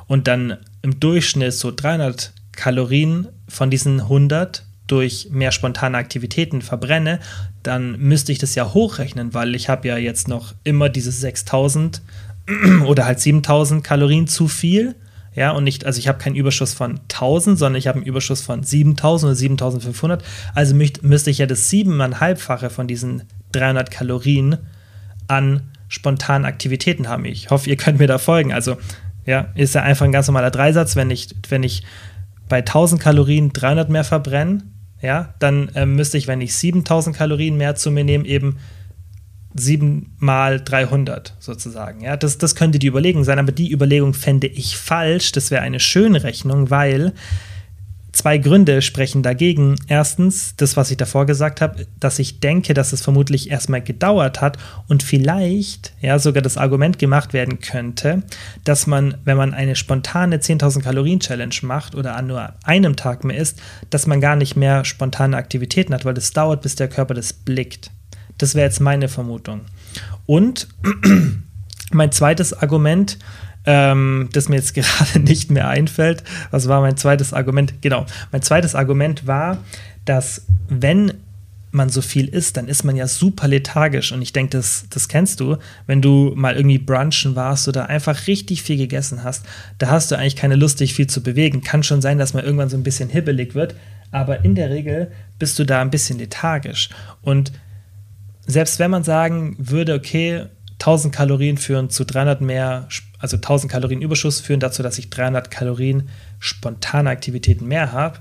[0.07, 7.19] und dann im Durchschnitt so 300 Kalorien von diesen 100 durch mehr spontane Aktivitäten verbrenne,
[7.67, 12.01] dann müsste ich das ja hochrechnen, weil ich habe ja jetzt noch immer diese 6000
[12.85, 14.95] oder halt 7000 Kalorien zu viel.
[15.35, 18.41] Ja, und nicht, also ich habe keinen Überschuss von 1000, sondern ich habe einen Überschuss
[18.41, 20.23] von 7000 oder 7500.
[20.55, 24.57] Also müsste, ich ja das siebeneinhalbfache von diesen 300 Kalorien
[25.27, 27.25] an spontanen Aktivitäten haben.
[27.25, 28.51] Ich hoffe, ihr könnt mir da folgen.
[28.51, 28.77] Also,
[29.25, 30.95] ja, ist ja einfach ein ganz normaler Dreisatz.
[30.95, 31.83] Wenn ich, wenn ich
[32.49, 34.63] bei 1000 Kalorien 300 mehr verbrenne,
[35.01, 38.57] ja, dann äh, müsste ich, wenn ich 7000 Kalorien mehr zu mir nehme, eben
[39.53, 42.01] 7 mal 300 sozusagen.
[42.01, 45.31] Ja, das, das könnte die Überlegung sein, aber die Überlegung fände ich falsch.
[45.31, 47.13] Das wäre eine schöne Rechnung, weil
[48.17, 49.75] Zwei Gründe sprechen dagegen.
[49.87, 54.41] Erstens, das, was ich davor gesagt habe, dass ich denke, dass es vermutlich erstmal gedauert
[54.41, 54.57] hat
[54.87, 58.23] und vielleicht ja sogar das Argument gemacht werden könnte,
[58.63, 63.23] dass man, wenn man eine spontane 10.000 Kalorien Challenge macht oder an nur einem Tag
[63.23, 63.61] mehr isst,
[63.91, 67.33] dass man gar nicht mehr spontane Aktivitäten hat, weil es dauert, bis der Körper das
[67.33, 67.91] blickt.
[68.39, 69.61] Das wäre jetzt meine Vermutung.
[70.25, 70.67] Und
[71.91, 73.19] mein zweites Argument,
[73.67, 76.23] ähm, das mir jetzt gerade nicht mehr einfällt.
[76.49, 77.81] Was war mein zweites Argument?
[77.81, 79.59] Genau, mein zweites Argument war,
[80.05, 81.13] dass wenn
[81.71, 84.11] man so viel isst, dann ist man ja super lethargisch.
[84.13, 88.25] Und ich denke, das, das kennst du, wenn du mal irgendwie brunchen warst oder einfach
[88.25, 89.45] richtig viel gegessen hast,
[89.77, 91.61] da hast du eigentlich keine Lust, dich viel zu bewegen.
[91.61, 93.75] Kann schon sein, dass man irgendwann so ein bisschen hibbelig wird,
[94.11, 96.89] aber in der Regel bist du da ein bisschen lethargisch.
[97.21, 97.51] Und
[98.45, 100.45] selbst wenn man sagen würde, okay,
[100.79, 102.87] 1000 Kalorien führen zu 300 mehr
[103.19, 106.09] also 1000 Kalorien Überschuss führen dazu, dass ich 300 Kalorien
[106.39, 108.19] spontane Aktivitäten mehr habe.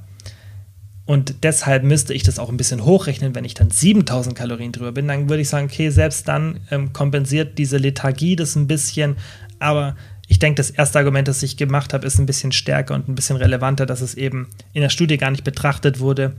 [1.05, 4.93] Und deshalb müsste ich das auch ein bisschen hochrechnen, wenn ich dann 7000 Kalorien drüber
[4.93, 5.07] bin.
[5.07, 9.17] Dann würde ich sagen, okay, selbst dann ähm, kompensiert diese Lethargie das ein bisschen.
[9.61, 9.95] Aber
[10.27, 13.15] ich denke, das erste Argument, das ich gemacht habe, ist ein bisschen stärker und ein
[13.15, 16.35] bisschen relevanter, dass es eben in der Studie gar nicht betrachtet wurde.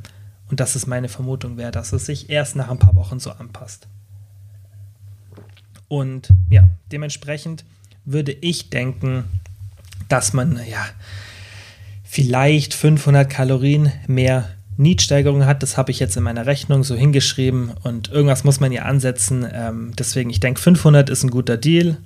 [0.50, 3.32] Und das ist meine Vermutung wäre, dass es sich erst nach ein paar Wochen so
[3.32, 3.88] anpasst.
[5.88, 7.64] Und ja, dementsprechend
[8.06, 9.26] würde ich denken,
[10.10, 10.86] dass man ja
[12.04, 15.64] vielleicht 500 Kalorien mehr Niedsteigerung hat.
[15.64, 19.46] Das habe ich jetzt in meiner Rechnung so hingeschrieben und irgendwas muss man ja ansetzen.
[19.52, 21.98] Ähm, deswegen, ich denke, 500 ist ein guter Deal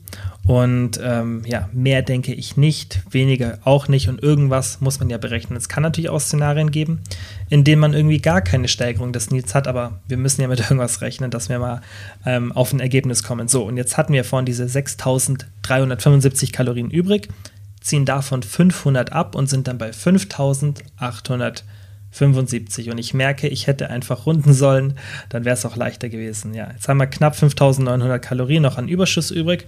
[0.43, 5.17] und ähm, ja, mehr denke ich nicht, weniger auch nicht und irgendwas muss man ja
[5.17, 5.55] berechnen.
[5.55, 7.01] Es kann natürlich auch Szenarien geben,
[7.49, 10.59] in denen man irgendwie gar keine Steigerung des Needs hat, aber wir müssen ja mit
[10.69, 11.81] irgendwas rechnen, dass wir mal
[12.25, 13.47] ähm, auf ein Ergebnis kommen.
[13.47, 17.27] So, und jetzt hatten wir vorhin diese 6375 Kalorien übrig,
[17.81, 21.63] ziehen davon 500 ab und sind dann bei 5800
[22.11, 24.97] 75 und ich merke, ich hätte einfach runden sollen,
[25.29, 26.53] dann wäre es auch leichter gewesen.
[26.53, 29.65] Ja, jetzt haben wir knapp 5900 Kalorien noch an Überschuss übrig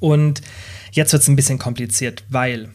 [0.00, 0.40] und
[0.92, 2.70] jetzt wird es ein bisschen kompliziert, weil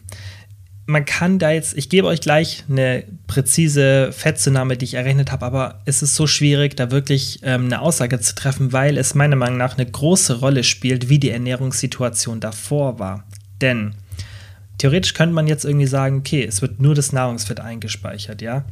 [0.90, 5.46] man kann da jetzt, ich gebe euch gleich eine präzise Fettzunahme, die ich errechnet habe,
[5.46, 9.36] aber es ist so schwierig, da wirklich ähm, eine Aussage zu treffen, weil es meiner
[9.36, 13.24] Meinung nach eine große Rolle spielt, wie die Ernährungssituation davor war.
[13.60, 13.94] Denn
[14.80, 18.64] theoretisch könnte man jetzt irgendwie sagen, okay, es wird nur das Nahrungsfett eingespeichert, ja.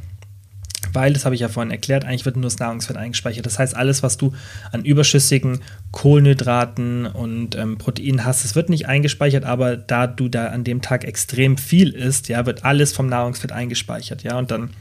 [0.91, 3.45] Weil, das habe ich ja vorhin erklärt, eigentlich wird nur das Nahrungsfett eingespeichert.
[3.45, 4.33] Das heißt, alles, was du
[4.71, 5.59] an überschüssigen
[5.91, 10.81] Kohlenhydraten und ähm, Proteinen hast, das wird nicht eingespeichert, aber da du da an dem
[10.81, 14.39] Tag extrem viel isst, ja, wird alles vom Nahrungsfett eingespeichert, ja.
[14.39, 14.71] Und dann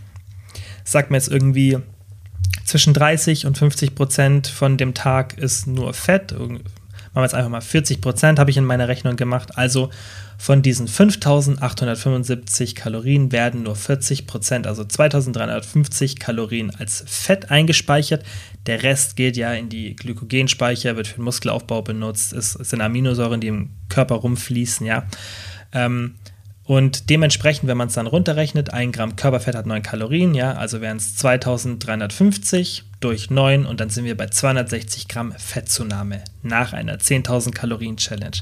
[0.84, 1.78] sagt man jetzt irgendwie,
[2.64, 6.34] zwischen 30 und 50 Prozent von dem Tag ist nur Fett.
[7.08, 9.56] Machen wir jetzt einfach mal 40 Prozent, habe ich in meiner Rechnung gemacht.
[9.56, 9.90] Also
[10.36, 18.24] von diesen 5875 Kalorien werden nur 40 Prozent, also 2350 Kalorien als Fett eingespeichert.
[18.66, 22.32] Der Rest geht ja in die Glykogenspeicher, wird für den Muskelaufbau benutzt.
[22.32, 25.06] Es sind Aminosäuren, die im Körper rumfließen, ja.
[25.72, 26.14] Ähm,
[26.64, 30.82] und dementsprechend, wenn man es dann runterrechnet, ein Gramm Körperfett hat 9 Kalorien, ja, also
[30.82, 36.98] wären es 2350 durch 9 und dann sind wir bei 260 Gramm Fettzunahme nach einer
[36.98, 38.38] 10.000 Kalorien Challenge.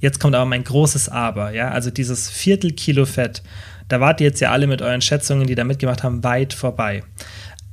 [0.00, 3.42] Jetzt kommt aber mein großes Aber, ja, also dieses Viertel Kilo Fett,
[3.88, 7.02] da wart ihr jetzt ja alle mit euren Schätzungen, die da mitgemacht haben, weit vorbei.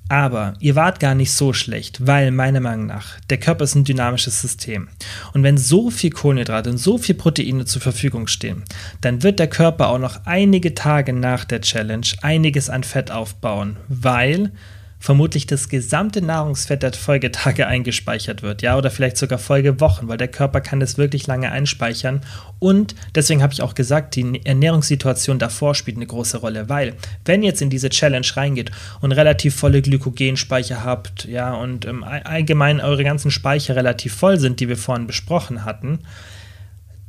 [0.10, 3.84] Aber ihr wart gar nicht so schlecht, weil meiner Meinung nach der Körper ist ein
[3.84, 4.88] dynamisches System.
[5.34, 8.64] Und wenn so viel Kohlenhydrate und so viel Proteine zur Verfügung stehen,
[9.02, 13.78] dann wird der Körper auch noch einige Tage nach der Challenge einiges an Fett aufbauen,
[13.90, 14.52] weil
[15.00, 20.28] vermutlich das gesamte Nahrungsfett der Folgetage eingespeichert wird, ja, oder vielleicht sogar Folgewochen, weil der
[20.28, 22.22] Körper kann das wirklich lange einspeichern.
[22.60, 26.96] Und deswegen habe ich auch gesagt, die Ernährungssituation davor spielt eine große Rolle, weil
[27.26, 28.72] wenn ihr jetzt in diese Challenge reingeht
[29.02, 34.60] und relativ volle Glykogenspeicher habt, ja, und ähm, allgemein eure ganzen Speicher relativ voll sind,
[34.60, 36.00] die wir vorhin besprochen hatten,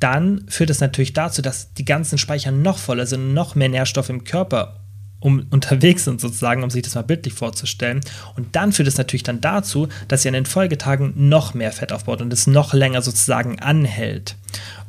[0.01, 4.11] dann führt es natürlich dazu, dass die ganzen Speicher noch voller sind, noch mehr Nährstoffe
[4.11, 4.77] im Körper
[5.21, 8.01] um, unterwegs sind sozusagen, um sich das mal bildlich vorzustellen.
[8.37, 11.93] Und dann führt es natürlich dann dazu, dass ihr an den Folgetagen noch mehr Fett
[11.93, 14.37] aufbaut und es noch länger sozusagen anhält.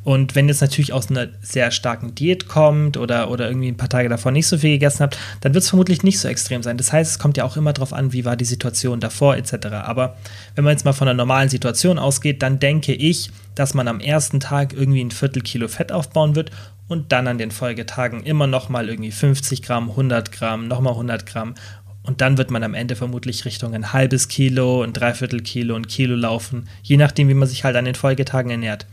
[0.02, 3.76] Und wenn ihr jetzt natürlich aus einer sehr starken Diät kommt oder, oder irgendwie ein
[3.76, 6.62] paar Tage davor nicht so viel gegessen habt, dann wird es vermutlich nicht so extrem
[6.62, 6.78] sein.
[6.78, 9.66] Das heißt, es kommt ja auch immer darauf an, wie war die Situation davor etc.
[9.82, 10.16] Aber
[10.54, 14.00] wenn man jetzt mal von einer normalen Situation ausgeht, dann denke ich, dass man am
[14.00, 16.50] ersten Tag irgendwie ein Viertelkilo Fett aufbauen wird
[16.90, 21.54] und dann an den Folgetagen immer nochmal irgendwie 50 Gramm, 100 Gramm, nochmal 100 Gramm.
[22.02, 25.86] Und dann wird man am Ende vermutlich Richtung ein halbes Kilo, ein Dreiviertel Kilo, ein
[25.86, 28.86] Kilo laufen, je nachdem, wie man sich halt an den Folgetagen ernährt.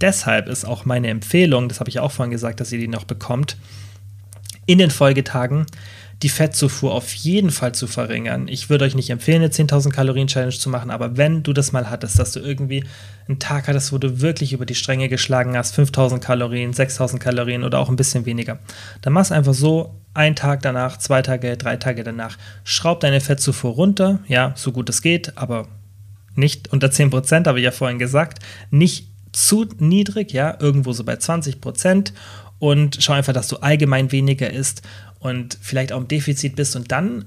[0.00, 3.04] Deshalb ist auch meine Empfehlung, das habe ich auch vorhin gesagt, dass ihr die noch
[3.04, 3.58] bekommt,
[4.64, 5.66] in den Folgetagen
[6.22, 8.48] die Fettzufuhr auf jeden Fall zu verringern.
[8.48, 11.72] Ich würde euch nicht empfehlen, eine 10.000 Kalorien Challenge zu machen, aber wenn du das
[11.72, 12.84] mal hattest, dass du irgendwie
[13.28, 17.64] einen Tag hattest, wo du wirklich über die Stränge geschlagen hast, 5.000 Kalorien, 6.000 Kalorien
[17.64, 18.58] oder auch ein bisschen weniger,
[19.02, 23.20] dann mach es einfach so, ein Tag danach, zwei Tage, drei Tage danach, schraub deine
[23.20, 25.68] Fettzufuhr runter, ja, so gut es geht, aber
[26.34, 28.38] nicht unter 10%, habe ich ja vorhin gesagt,
[28.70, 32.12] nicht zu niedrig, ja, irgendwo so bei 20%
[32.58, 34.82] und schau einfach, dass du allgemein weniger isst
[35.26, 37.26] und vielleicht auch im Defizit bist und dann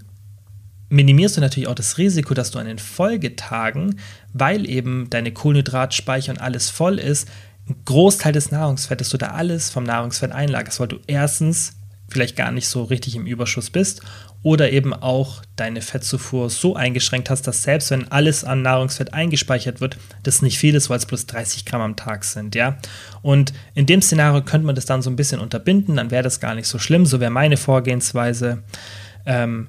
[0.89, 3.99] minimierst du natürlich auch das Risiko, dass du an den Folgetagen,
[4.33, 7.27] weil eben deine Kohlenhydratspeicher und alles voll ist,
[7.67, 11.73] einen Großteil des Nahrungsfettes da alles vom Nahrungsfett einlagerst, weil du erstens
[12.09, 14.01] vielleicht gar nicht so richtig im Überschuss bist
[14.41, 19.81] oder eben auch deine Fettzufuhr so eingeschränkt hast, dass selbst wenn alles an Nahrungsfett eingespeichert
[19.81, 22.77] wird, das nicht viel ist, weil es bloß 30 Gramm am Tag sind, ja.
[23.21, 26.39] Und in dem Szenario könnte man das dann so ein bisschen unterbinden, dann wäre das
[26.39, 28.63] gar nicht so schlimm, so wäre meine Vorgehensweise.
[29.25, 29.67] Ähm,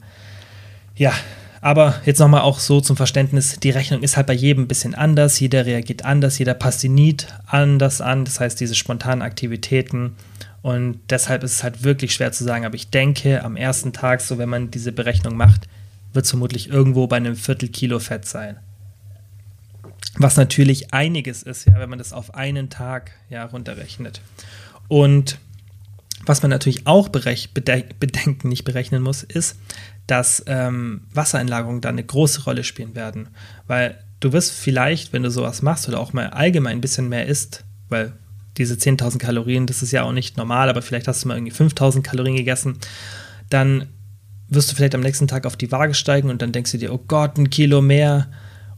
[0.95, 1.13] ja,
[1.61, 4.95] aber jetzt nochmal auch so zum Verständnis, die Rechnung ist halt bei jedem ein bisschen
[4.95, 10.17] anders, jeder reagiert anders, jeder passt die Need anders an, das heißt diese spontanen Aktivitäten
[10.63, 12.65] und deshalb ist es halt wirklich schwer zu sagen.
[12.67, 15.69] Aber ich denke, am ersten Tag, so wenn man diese Berechnung macht,
[16.13, 18.57] wird es vermutlich irgendwo bei einem Viertel Kilo Fett sein.
[20.17, 24.21] Was natürlich einiges ist, ja, wenn man das auf einen Tag ja, runterrechnet.
[24.89, 25.39] Und
[26.27, 29.57] was man natürlich auch bedenken, nicht berechnen muss, ist,
[30.07, 33.29] dass ähm, Wassereinlagerungen da eine große Rolle spielen werden.
[33.67, 37.27] Weil du wirst vielleicht, wenn du sowas machst oder auch mal allgemein ein bisschen mehr
[37.27, 38.13] isst, weil
[38.57, 41.55] diese 10.000 Kalorien, das ist ja auch nicht normal, aber vielleicht hast du mal irgendwie
[41.55, 42.79] 5.000 Kalorien gegessen,
[43.49, 43.87] dann
[44.49, 46.93] wirst du vielleicht am nächsten Tag auf die Waage steigen und dann denkst du dir,
[46.93, 48.29] oh Gott, ein Kilo mehr.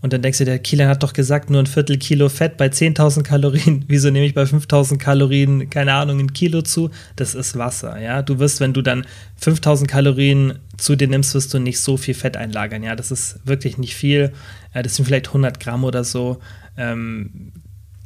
[0.02, 2.66] Und dann denkst du, der Kilian hat doch gesagt, nur ein Viertel Kilo Fett bei
[2.66, 3.84] 10.000 Kalorien.
[3.88, 6.90] Wieso nehme ich bei 5.000 Kalorien, keine Ahnung, ein Kilo zu?
[7.14, 8.20] Das ist Wasser, ja.
[8.20, 9.06] Du wirst, wenn du dann
[9.40, 12.96] 5.000 Kalorien zu dir nimmst, wirst du nicht so viel Fett einlagern, ja.
[12.96, 14.32] Das ist wirklich nicht viel.
[14.74, 16.40] Das sind vielleicht 100 Gramm oder so.
[16.76, 17.52] Ähm,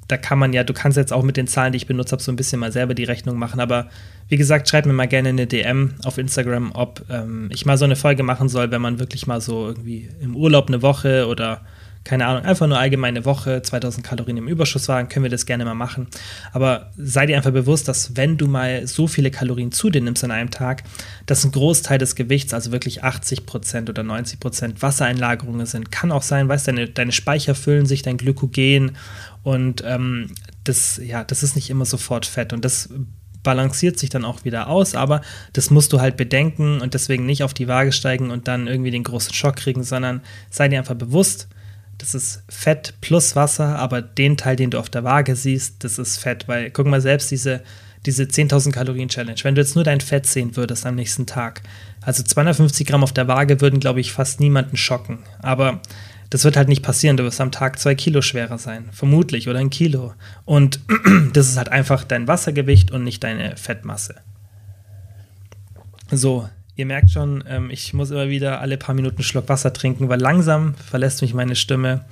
[0.09, 2.23] da kann man ja, du kannst jetzt auch mit den Zahlen, die ich benutzt habe,
[2.23, 3.61] so ein bisschen mal selber die Rechnung machen.
[3.61, 3.89] Aber
[4.29, 7.85] wie gesagt, schreib mir mal gerne eine DM auf Instagram, ob ähm, ich mal so
[7.85, 11.63] eine Folge machen soll, wenn man wirklich mal so irgendwie im Urlaub eine Woche oder
[12.07, 15.65] keine Ahnung, einfach nur allgemeine Woche 2000 Kalorien im Überschuss waren, können wir das gerne
[15.65, 16.07] mal machen.
[16.53, 20.23] Aber sei dir einfach bewusst, dass wenn du mal so viele Kalorien zu dir nimmst
[20.23, 20.85] an einem Tag,
[21.27, 25.91] dass ein Großteil des Gewichts, also wirklich 80 Prozent oder 90 Prozent Wassereinlagerungen sind.
[25.91, 28.93] Kann auch sein, weißt du, deine, deine Speicher füllen sich, dein Glykogen
[29.43, 30.29] und ähm,
[30.63, 32.89] das, ja, das ist nicht immer sofort Fett und das
[33.43, 37.43] balanciert sich dann auch wieder aus, aber das musst du halt bedenken und deswegen nicht
[37.43, 40.95] auf die Waage steigen und dann irgendwie den großen Schock kriegen, sondern sei dir einfach
[40.95, 41.49] bewusst,
[41.99, 45.99] das ist Fett plus Wasser, aber den Teil, den du auf der Waage siehst, das
[45.99, 47.63] ist Fett, weil guck mal selbst diese,
[48.05, 51.63] diese 10.000 Kalorien Challenge, wenn du jetzt nur dein Fett sehen würdest am nächsten Tag,
[52.01, 55.81] also 250 Gramm auf der Waage würden, glaube ich, fast niemanden schocken, aber
[56.31, 57.17] das wird halt nicht passieren.
[57.17, 60.15] Du wirst am Tag zwei Kilo schwerer sein, vermutlich, oder ein Kilo.
[60.45, 60.81] Und
[61.33, 64.17] das ist halt einfach dein Wassergewicht und nicht deine Fettmasse.
[66.11, 69.73] So, ihr merkt schon, ähm, ich muss immer wieder alle paar Minuten einen Schluck Wasser
[69.73, 72.05] trinken, weil langsam verlässt mich meine Stimme.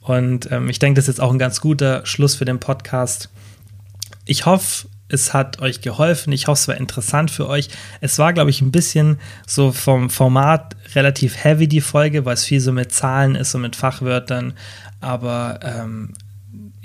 [0.00, 3.28] Und ähm, ich denke, das ist jetzt auch ein ganz guter Schluss für den Podcast.
[4.24, 6.32] Ich hoffe, es hat euch geholfen.
[6.32, 7.68] Ich hoffe, es war interessant für euch.
[8.00, 12.44] Es war, glaube ich, ein bisschen so vom Format relativ heavy, die Folge, weil es
[12.44, 14.54] viel so mit Zahlen ist und mit Fachwörtern.
[15.00, 16.12] Aber ähm,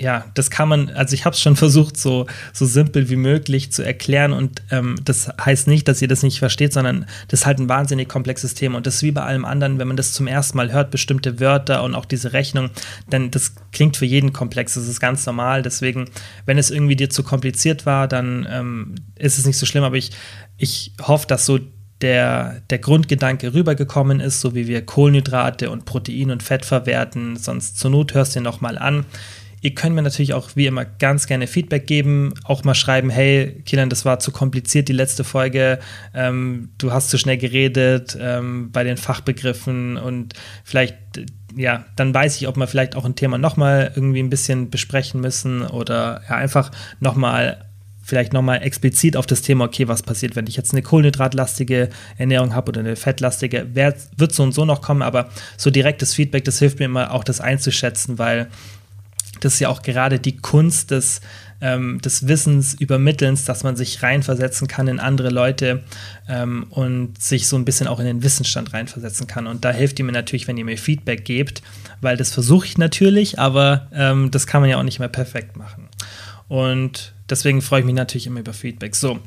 [0.02, 3.72] ja, das kann man, also ich habe es schon versucht, so, so simpel wie möglich
[3.72, 7.46] zu erklären und ähm, das heißt nicht, dass ihr das nicht versteht, sondern das ist
[7.46, 10.12] halt ein wahnsinnig komplexes Thema und das ist wie bei allem anderen, wenn man das
[10.12, 12.72] zum ersten Mal hört, bestimmte Wörter und auch diese Rechnung,
[13.12, 16.06] dann das klingt für jeden komplex, das ist ganz normal, deswegen,
[16.48, 19.98] wenn es irgendwie dir zu kompliziert war, dann ähm, ist es nicht so schlimm, aber
[19.98, 20.12] ich,
[20.58, 21.60] ich hoffe, dass so
[22.02, 27.78] der, der Grundgedanke rübergekommen ist, so wie wir Kohlenhydrate und Protein und Fett verwerten, sonst
[27.78, 29.06] zur Not hörst du dir nochmal an.
[29.64, 33.62] Ihr könnt mir natürlich auch wie immer ganz gerne Feedback geben, auch mal schreiben, hey,
[33.66, 35.80] Kilian, das war zu kompliziert, die letzte Folge,
[36.16, 40.34] ähm, du hast zu schnell geredet ähm, bei den Fachbegriffen und
[40.64, 40.96] vielleicht,
[41.56, 45.22] ja, dann weiß ich, ob wir vielleicht auch ein Thema nochmal irgendwie ein bisschen besprechen
[45.22, 47.66] müssen oder ja, einfach nochmal
[48.04, 52.56] vielleicht nochmal explizit auf das Thema, okay, was passiert, wenn ich jetzt eine kohlenhydratlastige Ernährung
[52.56, 56.58] habe oder eine fettlastige, wird so und so noch kommen, aber so direktes Feedback, das
[56.58, 58.48] hilft mir immer auch, das einzuschätzen, weil
[59.42, 61.22] das ist ja auch gerade die Kunst des,
[61.60, 65.84] ähm, des Wissens übermittelns, dass man sich reinversetzen kann in andere Leute
[66.30, 69.48] ähm, und sich so ein bisschen auch in den Wissensstand reinversetzen kann.
[69.48, 71.62] Und da hilft ihr mir natürlich, wenn ihr mir Feedback gebt,
[72.00, 75.58] weil das versuche ich natürlich, aber ähm, das kann man ja auch nicht mehr perfekt
[75.58, 75.90] machen.
[76.48, 78.96] Und deswegen freue ich mich natürlich immer über Feedback.
[78.96, 79.20] So,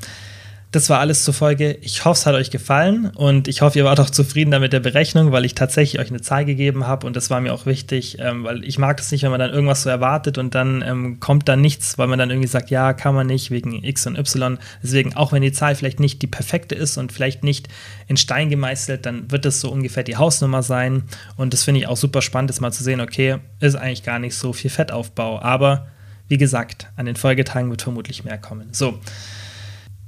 [0.75, 1.79] das war alles zur Folge.
[1.83, 4.81] Ich hoffe, es hat euch gefallen und ich hoffe, ihr wart auch zufrieden damit der
[4.81, 8.19] Berechnung, weil ich tatsächlich euch eine Zahl gegeben habe und das war mir auch wichtig,
[8.19, 11.21] ähm, weil ich mag das nicht, wenn man dann irgendwas so erwartet und dann ähm,
[11.21, 14.19] kommt dann nichts, weil man dann irgendwie sagt, ja, kann man nicht wegen X und
[14.19, 14.59] Y.
[14.83, 17.69] Deswegen, auch wenn die Zahl vielleicht nicht die perfekte ist und vielleicht nicht
[18.09, 21.05] in Stein gemeißelt, dann wird das so ungefähr die Hausnummer sein
[21.37, 24.19] und das finde ich auch super spannend, das mal zu sehen, okay, ist eigentlich gar
[24.19, 25.87] nicht so viel Fettaufbau, aber
[26.27, 28.69] wie gesagt, an den Folgetagen wird vermutlich mehr kommen.
[28.73, 28.99] So.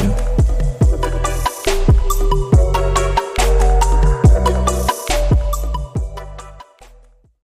[0.00, 0.55] you.